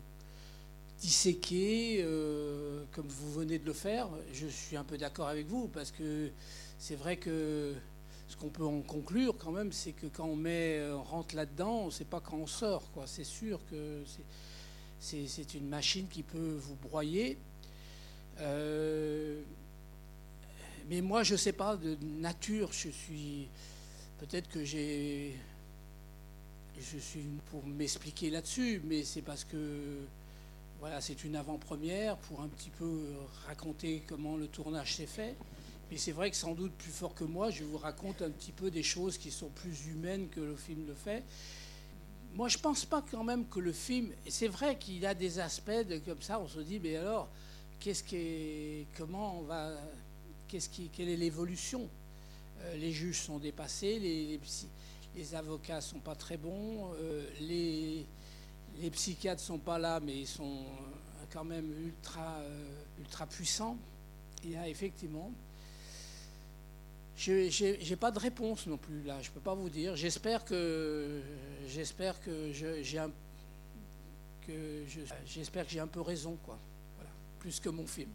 [1.01, 4.07] disséqué, euh, comme vous venez de le faire.
[4.33, 6.29] Je suis un peu d'accord avec vous, parce que
[6.77, 7.73] c'est vrai que
[8.29, 11.81] ce qu'on peut en conclure quand même, c'est que quand on, met, on rentre là-dedans,
[11.81, 12.83] on ne sait pas quand on sort.
[13.05, 14.03] C'est sûr que
[14.99, 17.37] c'est une machine qui peut vous broyer.
[18.39, 19.41] Euh,
[20.89, 23.47] mais moi, je ne sais pas, de nature, je suis.
[24.19, 25.35] Peut-être que j'ai.
[26.79, 29.57] Je suis pour m'expliquer là-dessus, mais c'est parce que.
[30.79, 33.01] Voilà, c'est une avant-première pour un petit peu
[33.45, 35.35] raconter comment le tournage s'est fait.
[35.91, 38.53] Mais c'est vrai que sans doute plus fort que moi, je vous raconte un petit
[38.53, 41.23] peu des choses qui sont plus humaines que le film le fait.
[42.33, 44.09] Moi, je pense pas quand même que le film.
[44.27, 46.39] C'est vrai qu'il a des aspects comme ça.
[46.39, 47.27] On se dit, mais alors,
[47.79, 49.73] qu'est-ce qui comment on va
[50.49, 51.87] quelle est l'évolution
[52.61, 58.05] euh, Les juges sont dépassés, les, avocats ne sont pas très bons, euh, les,
[58.91, 62.41] psychiatres ne sont pas là, mais ils sont euh, quand même ultra,
[62.97, 63.77] ultra puissants.
[64.43, 65.31] Il y a effectivement.
[67.17, 69.97] Je n'ai pas de réponse non plus là, je ne peux pas vous dire.
[69.97, 71.21] J'espère que
[71.67, 73.11] j'espère que j'ai un
[75.25, 76.57] j'espère que j'ai un peu raison quoi.
[76.95, 78.09] Voilà, plus que mon film.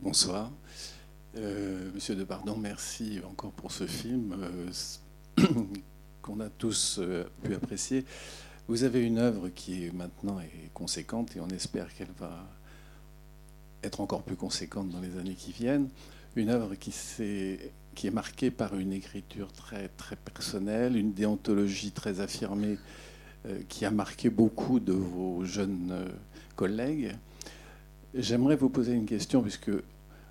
[0.00, 0.52] Bonsoir.
[1.36, 5.44] Euh, Monsieur Depardon, merci encore pour ce film euh,
[6.22, 8.04] qu'on a tous euh, pu apprécier.
[8.68, 12.46] Vous avez une œuvre qui maintenant est conséquente et on espère qu'elle va
[13.82, 15.88] être encore plus conséquente dans les années qui viennent.
[16.36, 21.90] Une œuvre qui, est, qui est marquée par une écriture très, très personnelle, une déontologie
[21.90, 22.78] très affirmée
[23.68, 26.08] qui a marqué beaucoup de vos jeunes
[26.54, 27.16] collègues.
[28.14, 29.70] J'aimerais vous poser une question, puisque,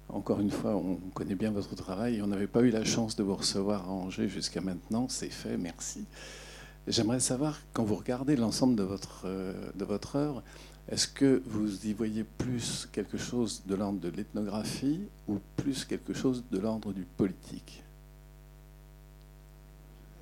[0.09, 3.15] encore une fois, on connaît bien votre travail et on n'avait pas eu la chance
[3.15, 5.07] de vous recevoir à Angers jusqu'à maintenant.
[5.09, 6.05] C'est fait, merci.
[6.87, 10.41] J'aimerais savoir, quand vous regardez l'ensemble de votre, euh, de votre œuvre,
[10.89, 16.13] est-ce que vous y voyez plus quelque chose de l'ordre de l'ethnographie ou plus quelque
[16.13, 17.83] chose de l'ordre du politique?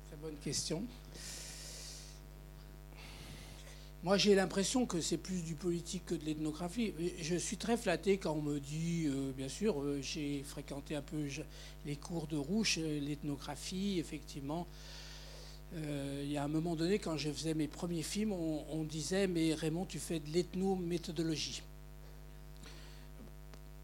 [0.08, 0.82] Très bonne question.
[4.06, 6.94] Moi, j'ai l'impression que c'est plus du politique que de l'ethnographie.
[7.20, 11.02] Je suis très flatté quand on me dit, euh, bien sûr, euh, j'ai fréquenté un
[11.02, 11.26] peu
[11.84, 14.68] les cours de Rouche, euh, l'ethnographie, effectivement.
[15.74, 19.54] il y a un moment donné, quand je faisais mes premiers films, on, disait Mais
[19.54, 21.62] Raymond, tu fais de l'ethnométhodologie.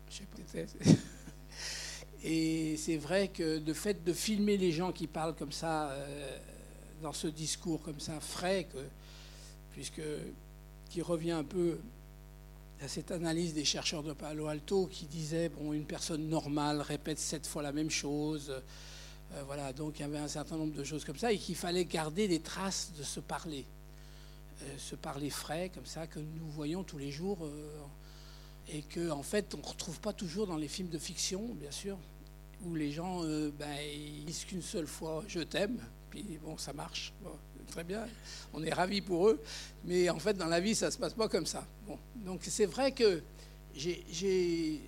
[0.08, 0.92] Je sais pas.
[2.22, 5.92] Et c'est vrai que le fait de filmer les gens qui parlent comme ça,
[7.02, 8.78] dans ce discours comme ça, frais, que
[9.72, 10.02] puisque
[10.90, 11.78] qui revient un peu
[12.82, 17.18] à cette analyse des chercheurs de Palo Alto qui disaient bon une personne normale répète
[17.18, 18.52] sept fois la même chose
[19.34, 21.56] Euh, voilà, donc il y avait un certain nombre de choses comme ça et qu'il
[21.56, 23.64] fallait garder des traces de ce parler.
[24.78, 27.48] ce parler frais, comme ça, que nous voyons tous les jours
[28.68, 31.70] et que en fait on ne retrouve pas toujours dans les films de fiction, bien
[31.72, 31.98] sûr,
[32.64, 33.22] où les gens
[33.58, 33.78] ben,
[34.24, 35.78] disent qu'une seule fois je t'aime,
[36.10, 37.12] puis bon ça marche,
[37.66, 38.06] très bien,
[38.52, 39.40] on est ravis pour eux,
[39.84, 41.66] mais en fait dans la vie ça se passe pas comme ça.
[42.16, 43.22] Donc c'est vrai que
[43.74, 44.80] j'ai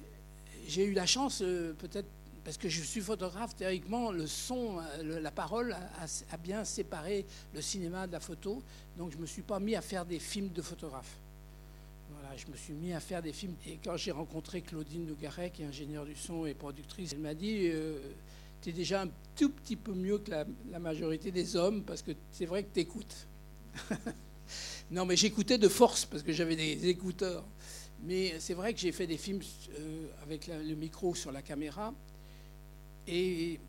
[0.77, 1.39] eu la chance
[1.79, 2.09] peut-être
[2.45, 8.07] parce que je suis photographe, théoriquement, le son, la parole a, bien séparé le cinéma
[8.07, 8.63] de la photo.
[8.99, 11.17] Donc je ne me suis pas mis à faire des films de photographe
[12.37, 13.55] je me suis mis à faire des films.
[13.67, 17.35] Et quand j'ai rencontré Claudine Nougaret, qui est ingénieure du son et productrice, elle m'a
[17.35, 17.99] dit euh,
[18.73, 22.63] Déjà un tout petit peu mieux que la, majorité des hommes, parce que c'est vrai
[22.63, 23.27] que tu écoutes.
[24.91, 27.45] non, mais j'écoutais de force, parce que j'avais des écouteurs.
[28.03, 29.41] Mais c'est vrai que j'ai fait des films
[29.79, 31.95] euh, avec le micro sur la caméra.
[33.07, 33.61] Et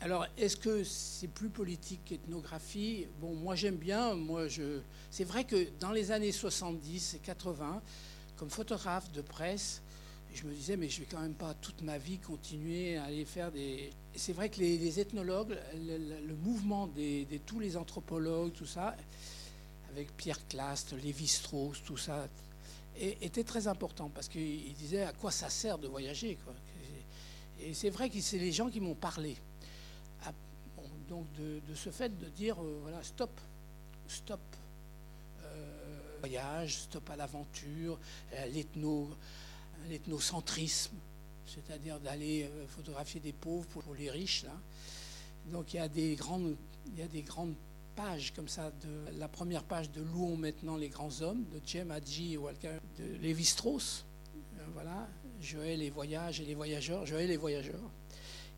[0.00, 3.06] alors, est-ce que c'est plus politique qu'ethnographie?
[3.20, 4.14] Bon, moi j'aime bien.
[4.14, 4.80] Moi, je.
[5.10, 7.80] C'est vrai que dans les années 70 et 80,
[8.36, 9.80] comme photographe de presse,
[10.34, 13.24] je me disais, mais je vais quand même pas toute ma vie continuer à aller
[13.24, 13.90] faire des.
[14.14, 18.94] C'est vrai que les, ethnologues, le, mouvement de tous les anthropologues, tout ça,
[19.90, 22.28] avec Pierre Clast, Lévi-Strauss, tout ça,
[22.96, 26.38] était très important parce qu'il disait à quoi ça sert de voyager.
[27.60, 29.36] Et c'est vrai que c'est les gens qui m'ont parlé
[31.12, 33.30] donc de, ce fait de dire euh, voilà stop,
[34.08, 34.40] stop
[35.44, 37.98] euh, voyage, stop à l'aventure,
[38.54, 39.10] l'ethno,
[39.90, 40.96] l'ethnocentrisme,
[41.54, 44.44] c'est-à-dire d'aller photographier des pauvres pour, les riches.
[44.44, 44.56] Là.
[45.52, 46.56] Donc il y a des grandes,
[46.92, 47.54] il y a des grandes
[47.94, 48.72] pages comme ça
[49.18, 54.04] la première page de Louons maintenant les grands hommes de Jem Hadji Walker de Lévi-Strauss.
[54.74, 55.08] Voilà,
[55.40, 57.90] Joël les voyages et les voyageurs, Joël les voyageurs.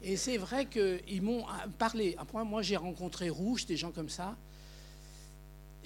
[0.02, 1.44] Et c'est vrai qu'ils m'ont
[1.78, 2.14] parlé.
[2.18, 4.36] Après, moi, j'ai rencontré Rouge, des gens comme ça,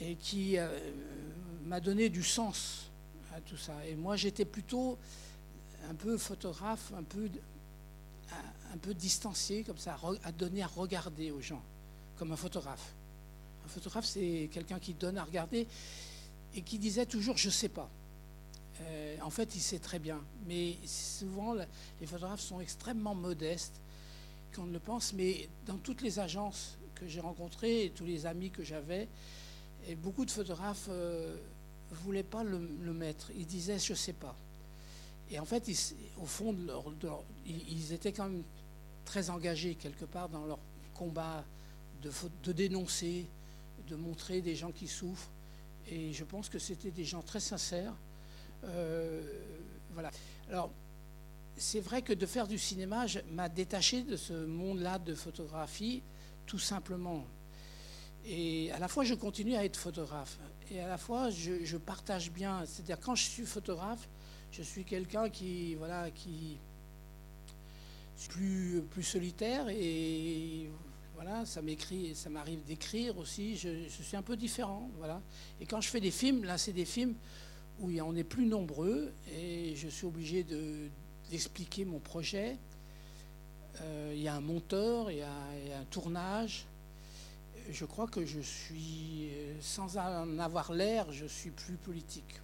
[0.01, 0.69] et qui euh,
[1.65, 2.91] m'a donné du sens
[3.33, 3.75] à tout ça.
[3.87, 4.99] Et moi, j'étais plutôt
[5.89, 7.29] un peu photographe, un peu,
[8.73, 11.63] un peu distancié, comme ça, à donner à regarder aux gens,
[12.17, 12.95] comme un photographe.
[13.65, 15.67] Un photographe, c'est quelqu'un qui donne à regarder
[16.55, 17.89] et qui disait toujours je sais pas.
[18.81, 20.21] Euh, en fait, il sait très bien.
[20.47, 21.55] Mais souvent,
[22.01, 23.81] les photographes sont extrêmement modestes
[24.55, 28.51] qu'on ne le pense, mais dans toutes les agences que j'ai rencontrées tous les amis
[28.51, 29.09] que j'avais,
[29.97, 31.37] beaucoup de photographes ne euh,
[31.91, 32.59] voulaient pas le,
[32.93, 33.31] mettre.
[33.37, 34.37] Ils disaient je sais pas.
[35.31, 35.71] Et en fait,
[36.21, 36.55] au fond,
[37.47, 38.43] ils, étaient quand même
[39.05, 40.59] très engagés quelque part dans leur
[40.95, 41.45] combat
[42.03, 42.11] de,
[42.45, 43.27] de dénoncer,
[43.89, 45.31] de montrer des gens qui souffrent.
[45.91, 47.95] Et je pense que c'était des gens très sincères.
[48.65, 49.23] Euh,
[49.93, 50.11] voilà.
[50.49, 50.71] Alors,
[51.57, 56.03] c'est vrai que de faire du cinéma m'a détaché de ce monde-là de photographie,
[56.47, 57.25] tout simplement.
[58.25, 60.39] Et à la fois, je continue à être photographe.
[60.71, 62.65] Et à la fois, je, partage bien.
[62.67, 64.09] C'est-à-dire, quand je suis photographe,
[64.53, 66.59] je suis quelqu'un qui, voilà, qui
[68.27, 69.69] plus, plus solitaire.
[69.69, 70.69] Et
[71.15, 73.57] voilà, ça m'écrit, ça m'arrive d'écrire aussi.
[73.57, 74.91] Je, suis un peu différent.
[74.99, 75.21] Voilà.
[75.61, 77.15] Et quand je fais des films, là, c'est des films
[77.81, 79.13] où on est plus nombreux.
[79.33, 80.89] Et je suis obligé de
[81.31, 82.57] d'expliquer mon projet.
[83.83, 85.31] Euh, il y a un monteur, il y, a,
[85.79, 86.65] un tournage.
[87.71, 89.29] Je crois que je suis,
[89.61, 92.41] sans en avoir l'air, je suis plus politique.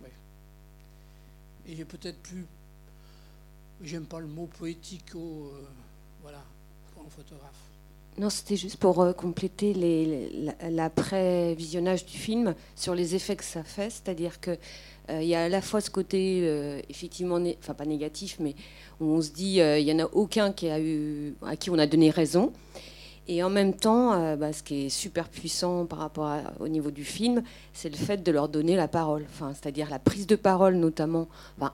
[1.69, 2.47] Et j'ai peut-être plus,
[3.83, 5.63] j'aime pas le mot poético, euh,
[6.23, 6.43] voilà,
[6.99, 7.51] en photographe.
[8.17, 9.75] Non, c'était juste pour euh, compléter
[10.71, 14.57] l'après-visionnage du film sur les effets que ça fait, c'est-à-dire que
[15.11, 18.55] euh, il y a à la fois ce côté, euh, effectivement, enfin pas négatif, mais
[19.01, 21.79] on se dit, euh, il n'y en a aucun qui a eu, à qui on
[21.79, 22.53] a donné raison.
[23.27, 27.05] Et en même temps, bah, ce qui est super puissant par rapport au niveau du
[27.05, 29.25] film, c'est le fait de leur donner la parole.
[29.31, 31.29] Enfin, c'est-à-dire la prise de parole, notamment.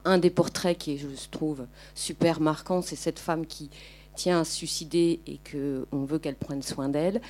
[0.04, 3.68] un des portraits qui est, je trouve, super marquant, c'est cette femme qui
[4.14, 7.20] tient à se suicider et qu'on veut qu'elle prenne soin d'elle.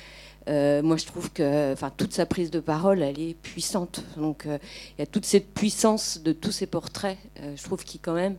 [0.49, 4.03] Euh, moi, je trouve que enfin, toute sa prise de parole, elle est puissante.
[4.17, 4.57] Donc, euh,
[4.97, 8.13] il y a toute cette puissance de tous ces portraits, euh, je trouve, qui quand
[8.13, 8.37] même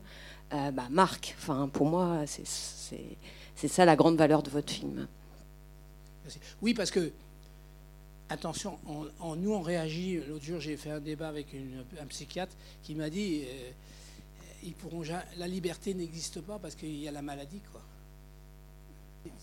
[0.51, 1.35] bah, marque.
[1.39, 5.07] Enfin, pour moi, c'est ça la grande valeur de votre film.
[6.61, 7.13] Oui, parce que,
[8.29, 8.79] attention,
[9.21, 10.21] en, nous, on réagit.
[10.29, 11.49] L'autre jour, j'ai fait un débat avec
[12.01, 13.45] un psychiatre qui m'a dit
[14.63, 15.03] ils pourront,
[15.37, 17.61] la liberté n'existe pas parce qu'il y a la maladie.
[17.73, 17.81] Quoi.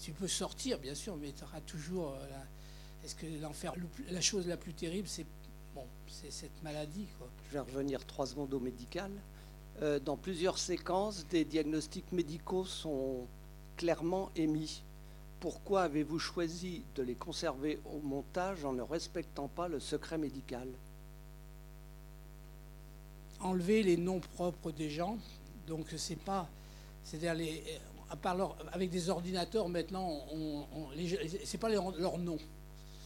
[0.02, 2.14] Tu peux sortir, bien sûr, mais tu auras toujours.
[2.14, 3.74] Euh, est-ce que l'enfer,
[4.10, 5.26] la chose la plus terrible, c'est
[5.74, 7.08] bon, c'est cette maladie.
[7.18, 7.30] Quoi.
[7.48, 9.12] Je vais revenir trois secondes au médical.
[9.82, 13.28] Euh, dans plusieurs séquences, des diagnostics médicaux sont
[13.78, 14.84] clairement émis.
[15.40, 20.68] Pourquoi avez-vous choisi de les conserver au montage en ne respectant pas le secret médical?
[23.42, 25.18] Enlever les noms propres des gens,
[25.68, 26.50] donc c'est pas,
[27.06, 27.36] c'est-à-dire
[28.74, 30.88] avec des ordinateurs maintenant, on, on-
[31.46, 32.38] c'est pas leur, nom.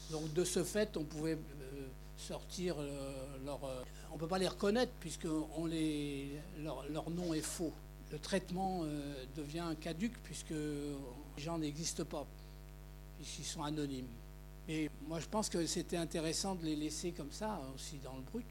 [0.10, 3.14] Donc de ce fait, on pouvait euh, sortir euh,
[3.46, 7.74] leur, euh, on peut pas les reconnaître puisque leur, leur nom est faux.
[8.12, 8.84] Le traitement
[9.36, 10.54] devient caduque puisque
[11.38, 12.26] les gens n'existent pas,
[13.18, 14.08] puisqu'ils sont anonymes.
[14.68, 18.22] Mais moi, je pense que c'était intéressant de les laisser comme ça aussi dans le
[18.22, 18.46] brut.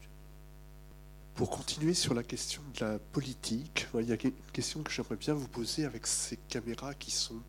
[1.35, 5.15] Pour continuer sur la question de la politique, il y a une question que j'aimerais
[5.15, 7.41] bien vous poser avec ces caméras qui sont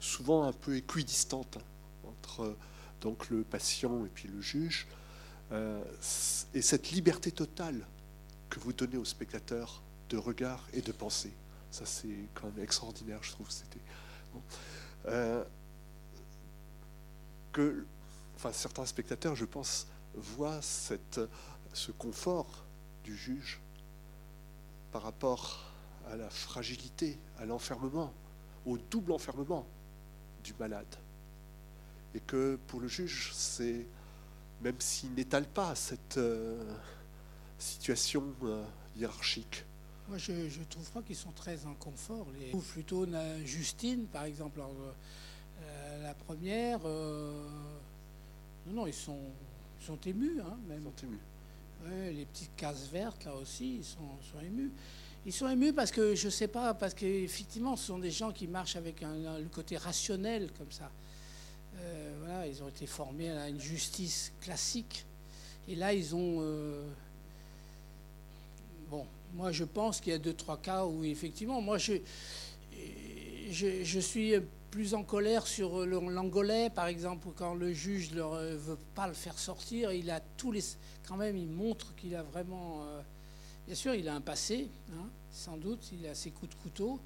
[0.00, 2.56] souvent un peu équidistantes hein, entre euh,
[3.00, 4.88] donc le patient et puis le juge,
[5.52, 5.82] euh,
[6.52, 7.86] et cette liberté totale
[8.50, 11.32] que vous donnez au spectateur de regard et de pensée.
[11.70, 13.48] Ça, c'est quand même extraordinaire, je trouve.
[15.06, 15.44] Euh,
[17.52, 17.86] que,
[18.52, 22.64] certains spectateurs, je pense, voient ce confort
[23.04, 23.60] du juge
[24.92, 25.64] par rapport
[26.10, 28.12] à la fragilité, à l'enfermement,
[28.66, 29.66] au double enfermement
[30.42, 30.96] du malade.
[32.14, 33.86] Et que pour le juge, c'est,
[34.62, 36.74] même s'il n'étale pas cette euh,
[37.58, 38.64] situation euh,
[38.96, 39.64] hiérarchique,
[40.08, 42.26] Moi, je ne trouve pas qu'ils sont très en confort.
[42.40, 42.52] Les...
[42.54, 43.06] Ou plutôt
[43.44, 44.74] Justine, par exemple, alors,
[45.62, 46.80] euh, la première.
[46.84, 47.46] euh,
[48.66, 49.18] Non, non, ils sont,
[49.80, 50.82] ils sont émus, hein, même.
[50.84, 51.18] sont émus.
[51.86, 54.70] Ouais, les petites cases vertes, là aussi, ils sont, sont émus.
[55.26, 58.46] Ils sont émus parce que, je sais pas, parce qu'effectivement, ce sont des gens qui
[58.46, 60.90] marchent avec un, un- le côté rationnel, comme ça.
[61.80, 65.04] Euh, voilà, ils ont été formés à une justice classique.
[65.68, 66.38] Et là, ils ont.
[66.40, 66.82] euh,
[68.90, 71.94] Bon, moi, je pense qu'il y a deux, trois cas où, effectivement, moi, je,
[73.50, 74.34] je, suis
[74.70, 79.38] plus en colère sur l'angolais, par exemple, quand le juge ne veut pas le faire
[79.38, 79.92] sortir.
[79.92, 80.62] Il a tous les.
[81.06, 82.82] Quand même, il montre qu'il a vraiment.
[82.82, 83.00] euh,
[83.66, 87.00] bien sûr, il a un passé, hein, sans doute, il a ses coups de couteau,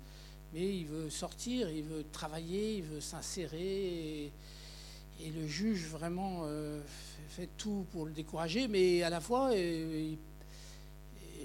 [0.52, 4.26] mais il veut sortir, il veut travailler, il veut s'insérer.
[4.26, 4.32] Et,
[5.36, 6.80] le juge, vraiment, euh,
[7.28, 10.18] fait tout pour le décourager, mais à la fois, euh, il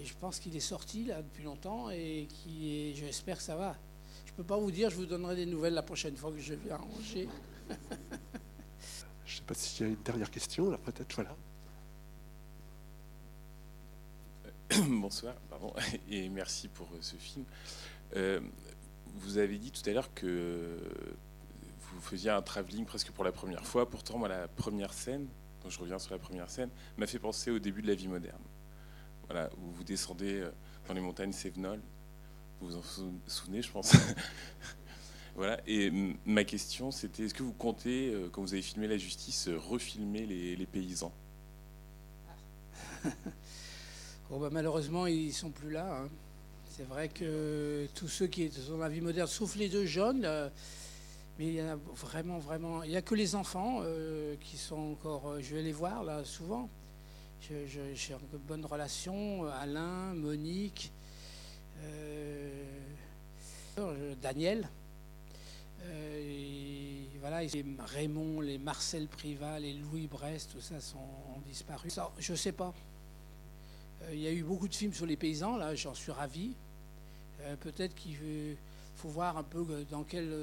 [0.03, 3.75] je pense qu'il est sorti là depuis longtemps et qui j'espère que ça va.
[4.25, 6.53] Je peux pas vous dire, je vous donnerai des nouvelles la prochaine fois que je
[6.53, 7.29] viens à Angers.
[9.25, 11.35] je ne sais pas s'il y a une dernière question, là peut-être, voilà.
[14.87, 15.73] Bonsoir, pardon,
[16.09, 17.45] et merci pour euh, ce film.
[18.15, 18.39] Euh,
[19.15, 20.77] vous avez dit tout à l'heure que
[21.91, 23.89] vous faisiez un travelling presque pour la première fois.
[23.89, 25.27] Pourtant, moi, la première scène,
[25.63, 28.07] donc je reviens sur la première scène, m'a fait penser au début de la vie
[28.07, 28.41] moderne.
[29.29, 30.51] Voilà, où vous descendez euh,
[30.87, 31.79] dans les montagnes Sévenol.
[32.61, 33.91] Vous vous en sou- souvenez, je pense.
[35.35, 35.91] voilà, et
[36.25, 39.57] ma question, c'était est-ce que vous comptez, euh, quand vous avez filmé La Justice, euh,
[39.57, 41.11] refilmer les, paysans?
[44.29, 46.03] Bon, bah, malheureusement, ils sont plus là.
[46.03, 46.09] hein.
[46.69, 50.51] C'est vrai que tous ceux qui sont dans la vie moderne, sauf les deux jeunes,
[51.39, 52.83] mais il y en a vraiment, vraiment.
[52.83, 53.81] Il n'y a que les enfants
[54.39, 55.41] qui sont encore.
[55.41, 56.69] je vais les voir là souvent.
[57.41, 59.45] J'ai une bonne relation.
[59.45, 60.91] euh, Alain, Monique,
[61.83, 62.65] euh,
[63.79, 64.67] euh, Daniel.
[67.19, 71.89] Voilà, et Raymond, les Marcel Privat, les Louis Brest, tout ça sont, ont disparu.
[72.19, 72.73] Je ne sais pas.
[74.11, 76.53] Il y a eu beaucoup de films sur les paysans, là, j'en suis ravi.
[77.59, 78.15] Peut-être qu'il
[78.95, 80.33] faut voir un peu dans quel.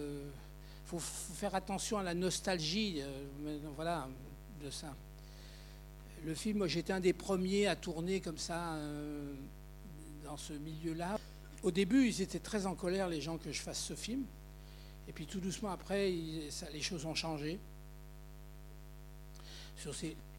[0.87, 3.03] Faut, faut faire attention à la nostalgie
[3.77, 4.09] voilà,
[4.63, 4.95] de ça.
[6.25, 9.35] Le film, moi, j'étais un des premiers à tourner comme ça euh,
[10.25, 11.19] dans ce milieu-là.
[11.63, 14.25] Au début, ils étaient très en colère, les gens, que je fasse ce film.
[15.07, 17.59] Et puis tout doucement, après, les choses ont changé.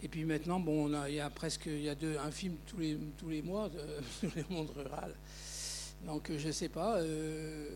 [0.01, 2.79] Et puis maintenant, bon, il y a presque il y a deux, un film tous
[3.29, 3.69] les, mois
[4.19, 5.13] sur le monde rural.
[6.05, 6.97] Donc je ne sais pas.
[6.97, 7.69] Euh,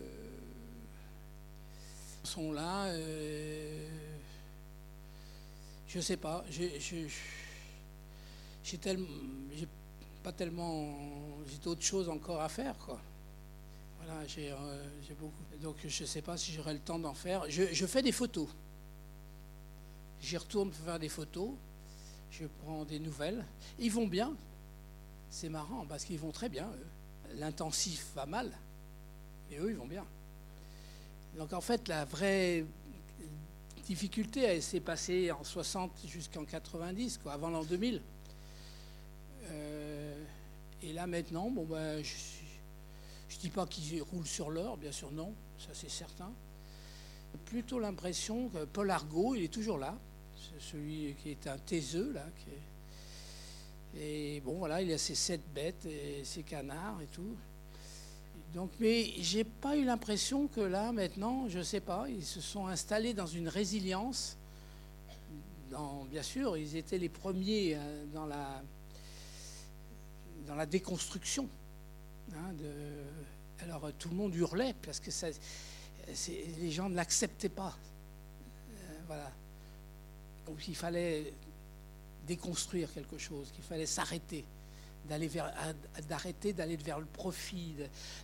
[2.23, 2.85] sont là.
[2.87, 3.87] euh,
[5.87, 6.43] je ne sais pas.
[6.49, 7.07] J'ai
[8.63, 8.77] j'ai
[10.23, 10.95] pas tellement,
[11.47, 12.99] j'ai d'autres choses encore à faire, quoi.
[14.01, 14.55] Voilà, j'ai, euh,
[15.19, 15.43] beaucoup.
[15.61, 17.49] Donc je ne sais pas si j'aurai le temps d'en faire.
[17.49, 18.47] Je, fais des photos.
[20.21, 21.51] J'y retourne pour faire des photos.
[22.31, 23.45] Je prends des nouvelles.
[23.79, 24.33] Ils vont bien.
[25.29, 26.69] C'est marrant parce qu'ils vont très bien.
[27.35, 28.51] L'intensif va mal,
[29.49, 30.05] mais eux, ils vont bien.
[31.37, 32.65] Donc en fait, la vraie
[33.85, 38.01] difficulté, elle s'est passée en 60 jusqu'en 90, quoi, avant l'an 2000.
[40.81, 45.11] Et là maintenant, bon ben, je ne dis pas qu'ils roulent sur l'or, bien sûr
[45.11, 46.31] non, ça c'est certain.
[47.45, 49.97] plutôt l'impression que Paul Argot, il est toujours là,
[50.59, 52.25] celui qui est un taiseux là.
[53.97, 57.35] Et bon, voilà, il a ses sept bêtes et ses canards et tout.
[58.53, 62.67] Donc, mais j'ai pas eu l'impression que là, maintenant, je sais pas, ils se sont
[62.67, 64.37] installés dans une résilience.
[66.09, 68.63] Bien sûr, ils étaient les premiers euh, dans la,
[70.49, 71.47] dans la déconstruction.
[72.33, 72.53] Hein,
[73.61, 75.11] alors, tout le monde hurlait parce que
[76.59, 77.77] les gens ne l'acceptaient pas.
[78.71, 79.31] Euh, voilà.
[80.47, 81.31] Donc, il fallait
[82.27, 84.43] déconstruire quelque chose, qu'il fallait s'arrêter
[85.07, 85.29] d'aller
[86.07, 87.75] d'arrêter d'aller vers le profit,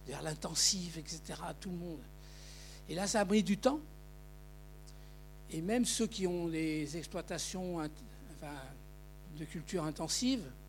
[0.07, 1.21] vers l'intensif, etc.
[1.59, 2.01] Tout le monde.
[2.89, 3.80] Et là, ça a pris du temps.
[5.51, 7.88] Et même ceux qui ont des exploitations
[9.38, 10.64] de culture intensive euh,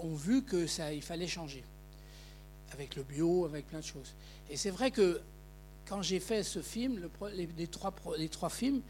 [0.00, 1.64] ont vu que ça, il fallait changer
[2.74, 4.14] avec le bio, avec plein de choses.
[4.50, 5.20] Et c'est vrai que
[5.86, 8.82] quand j'ai fait ce film, les, trois, films,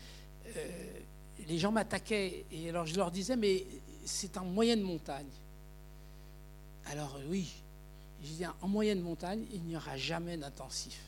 [0.57, 1.01] euh,
[1.47, 3.67] les gens m'attaquaient et alors je leur disais mais
[4.05, 5.27] c'est en moyenne montagne.
[6.87, 7.53] Alors oui,
[8.23, 11.01] je dis en moyenne montagne, il n'y aura jamais d'intensif,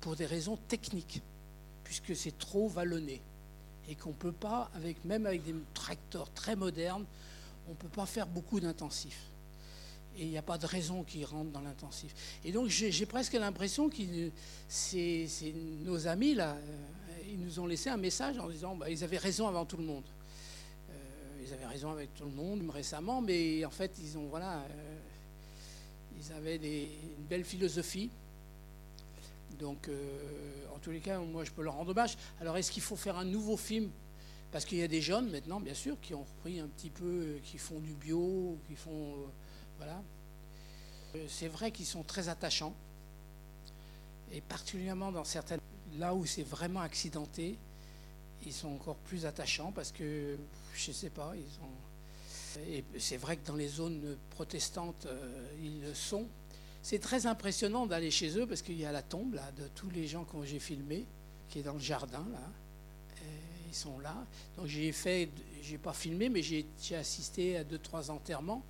[0.00, 1.22] pour des raisons techniques,
[1.84, 3.20] puisque c'est trop vallonné.
[3.88, 7.04] Et qu'on ne peut pas, avec, même avec des tracteurs très modernes,
[7.66, 9.30] on ne peut pas faire beaucoup d'intensifs.
[10.18, 12.14] Et il n'y a pas de raison qu'ils rentrent dans l'intensif.
[12.44, 13.96] Et donc j'ai presque l'impression que
[14.68, 15.28] c'est
[15.84, 19.18] nos amis, là, euh, ils nous ont laissé un message en disant bah, ils avaient
[19.18, 20.04] raison avant tout le monde.
[20.90, 24.60] Euh, ils avaient raison avec tout le monde récemment, mais en fait, ils ont, voilà,
[24.60, 24.98] euh,
[26.18, 28.10] ils avaient une belle philosophie.
[29.58, 29.88] Donc,
[30.74, 32.18] en tous les cas, moi, je peux leur rendre hommage.
[32.42, 33.90] Alors, est-ce qu'il faut faire un nouveau film
[34.52, 37.04] Parce qu'il y a des jeunes maintenant, bien sûr, qui ont repris un petit peu,
[37.04, 39.12] euh, qui font du bio, qui font.
[39.12, 39.26] Euh,
[39.78, 40.02] voilà.
[41.28, 42.74] C'est vrai qu'ils sont très attachants.
[44.32, 45.60] Et particulièrement dans certaines.
[45.98, 47.56] Là où c'est vraiment accidenté,
[48.44, 50.36] ils sont encore plus attachants parce que,
[50.74, 51.70] je ne sais pas, ils ont
[52.68, 56.26] et c'est vrai que dans les zones protestantes, euh, ils le sont.
[56.82, 59.90] C'est très impressionnant d'aller chez eux parce qu'il y a la tombe là, de tous
[59.90, 61.04] les gens que j'ai filmés,
[61.48, 62.40] qui est dans le jardin là.
[63.76, 64.16] Sont là.
[64.56, 65.28] Donc j'ai fait,
[65.62, 68.62] j'ai pas filmé, mais j'ai assisté à deux trois enterrements.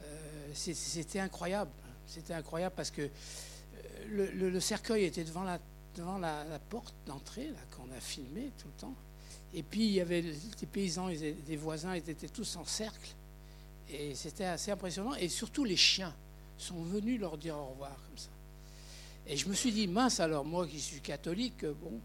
[0.00, 1.70] Euh, c'était incroyable.
[2.06, 5.58] C'était incroyable parce que euh, le, cercueil était devant la,
[5.96, 8.94] devant la, porte d'entrée là qu'on a filmé tout le temps.
[9.54, 13.10] Et puis, il y avait des paysans, des voisins, ils étaient tous en cercle.
[13.90, 15.14] Et c'était assez impressionnant.
[15.14, 16.14] Et surtout, les chiens
[16.56, 18.30] sont venus leur dire au revoir, comme ça.
[19.26, 22.00] Et je me suis dit, mince alors, moi qui suis catholique, bon,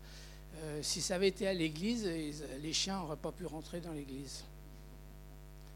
[0.63, 2.09] euh, si ça avait été à l'église,
[2.61, 4.43] les chiens n'auraient pas pu rentrer dans l'église.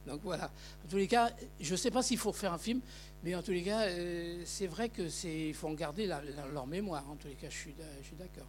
[0.08, 0.46] Donc voilà.
[0.46, 2.82] En tous les cas, je ne sais pas s'il faut faire un film,
[3.24, 6.08] mais en tous les cas, euh, c'est vrai que c'est, faut en garder
[6.54, 7.04] leur mémoire.
[7.10, 7.76] En tous les cas, je suis
[8.18, 8.48] d'accord.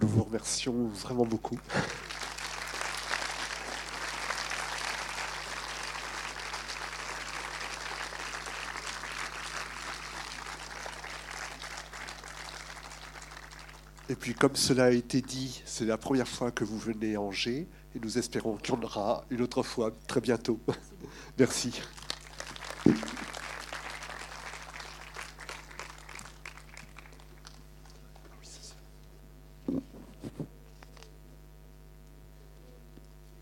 [0.00, 1.58] Nous vous remercions vraiment beaucoup.
[14.08, 17.20] Et puis, comme cela a été dit, c'est la première fois que vous venez à
[17.20, 20.58] Angers et nous espérons qu'il y en aura une autre fois très bientôt.
[21.38, 21.80] Merci.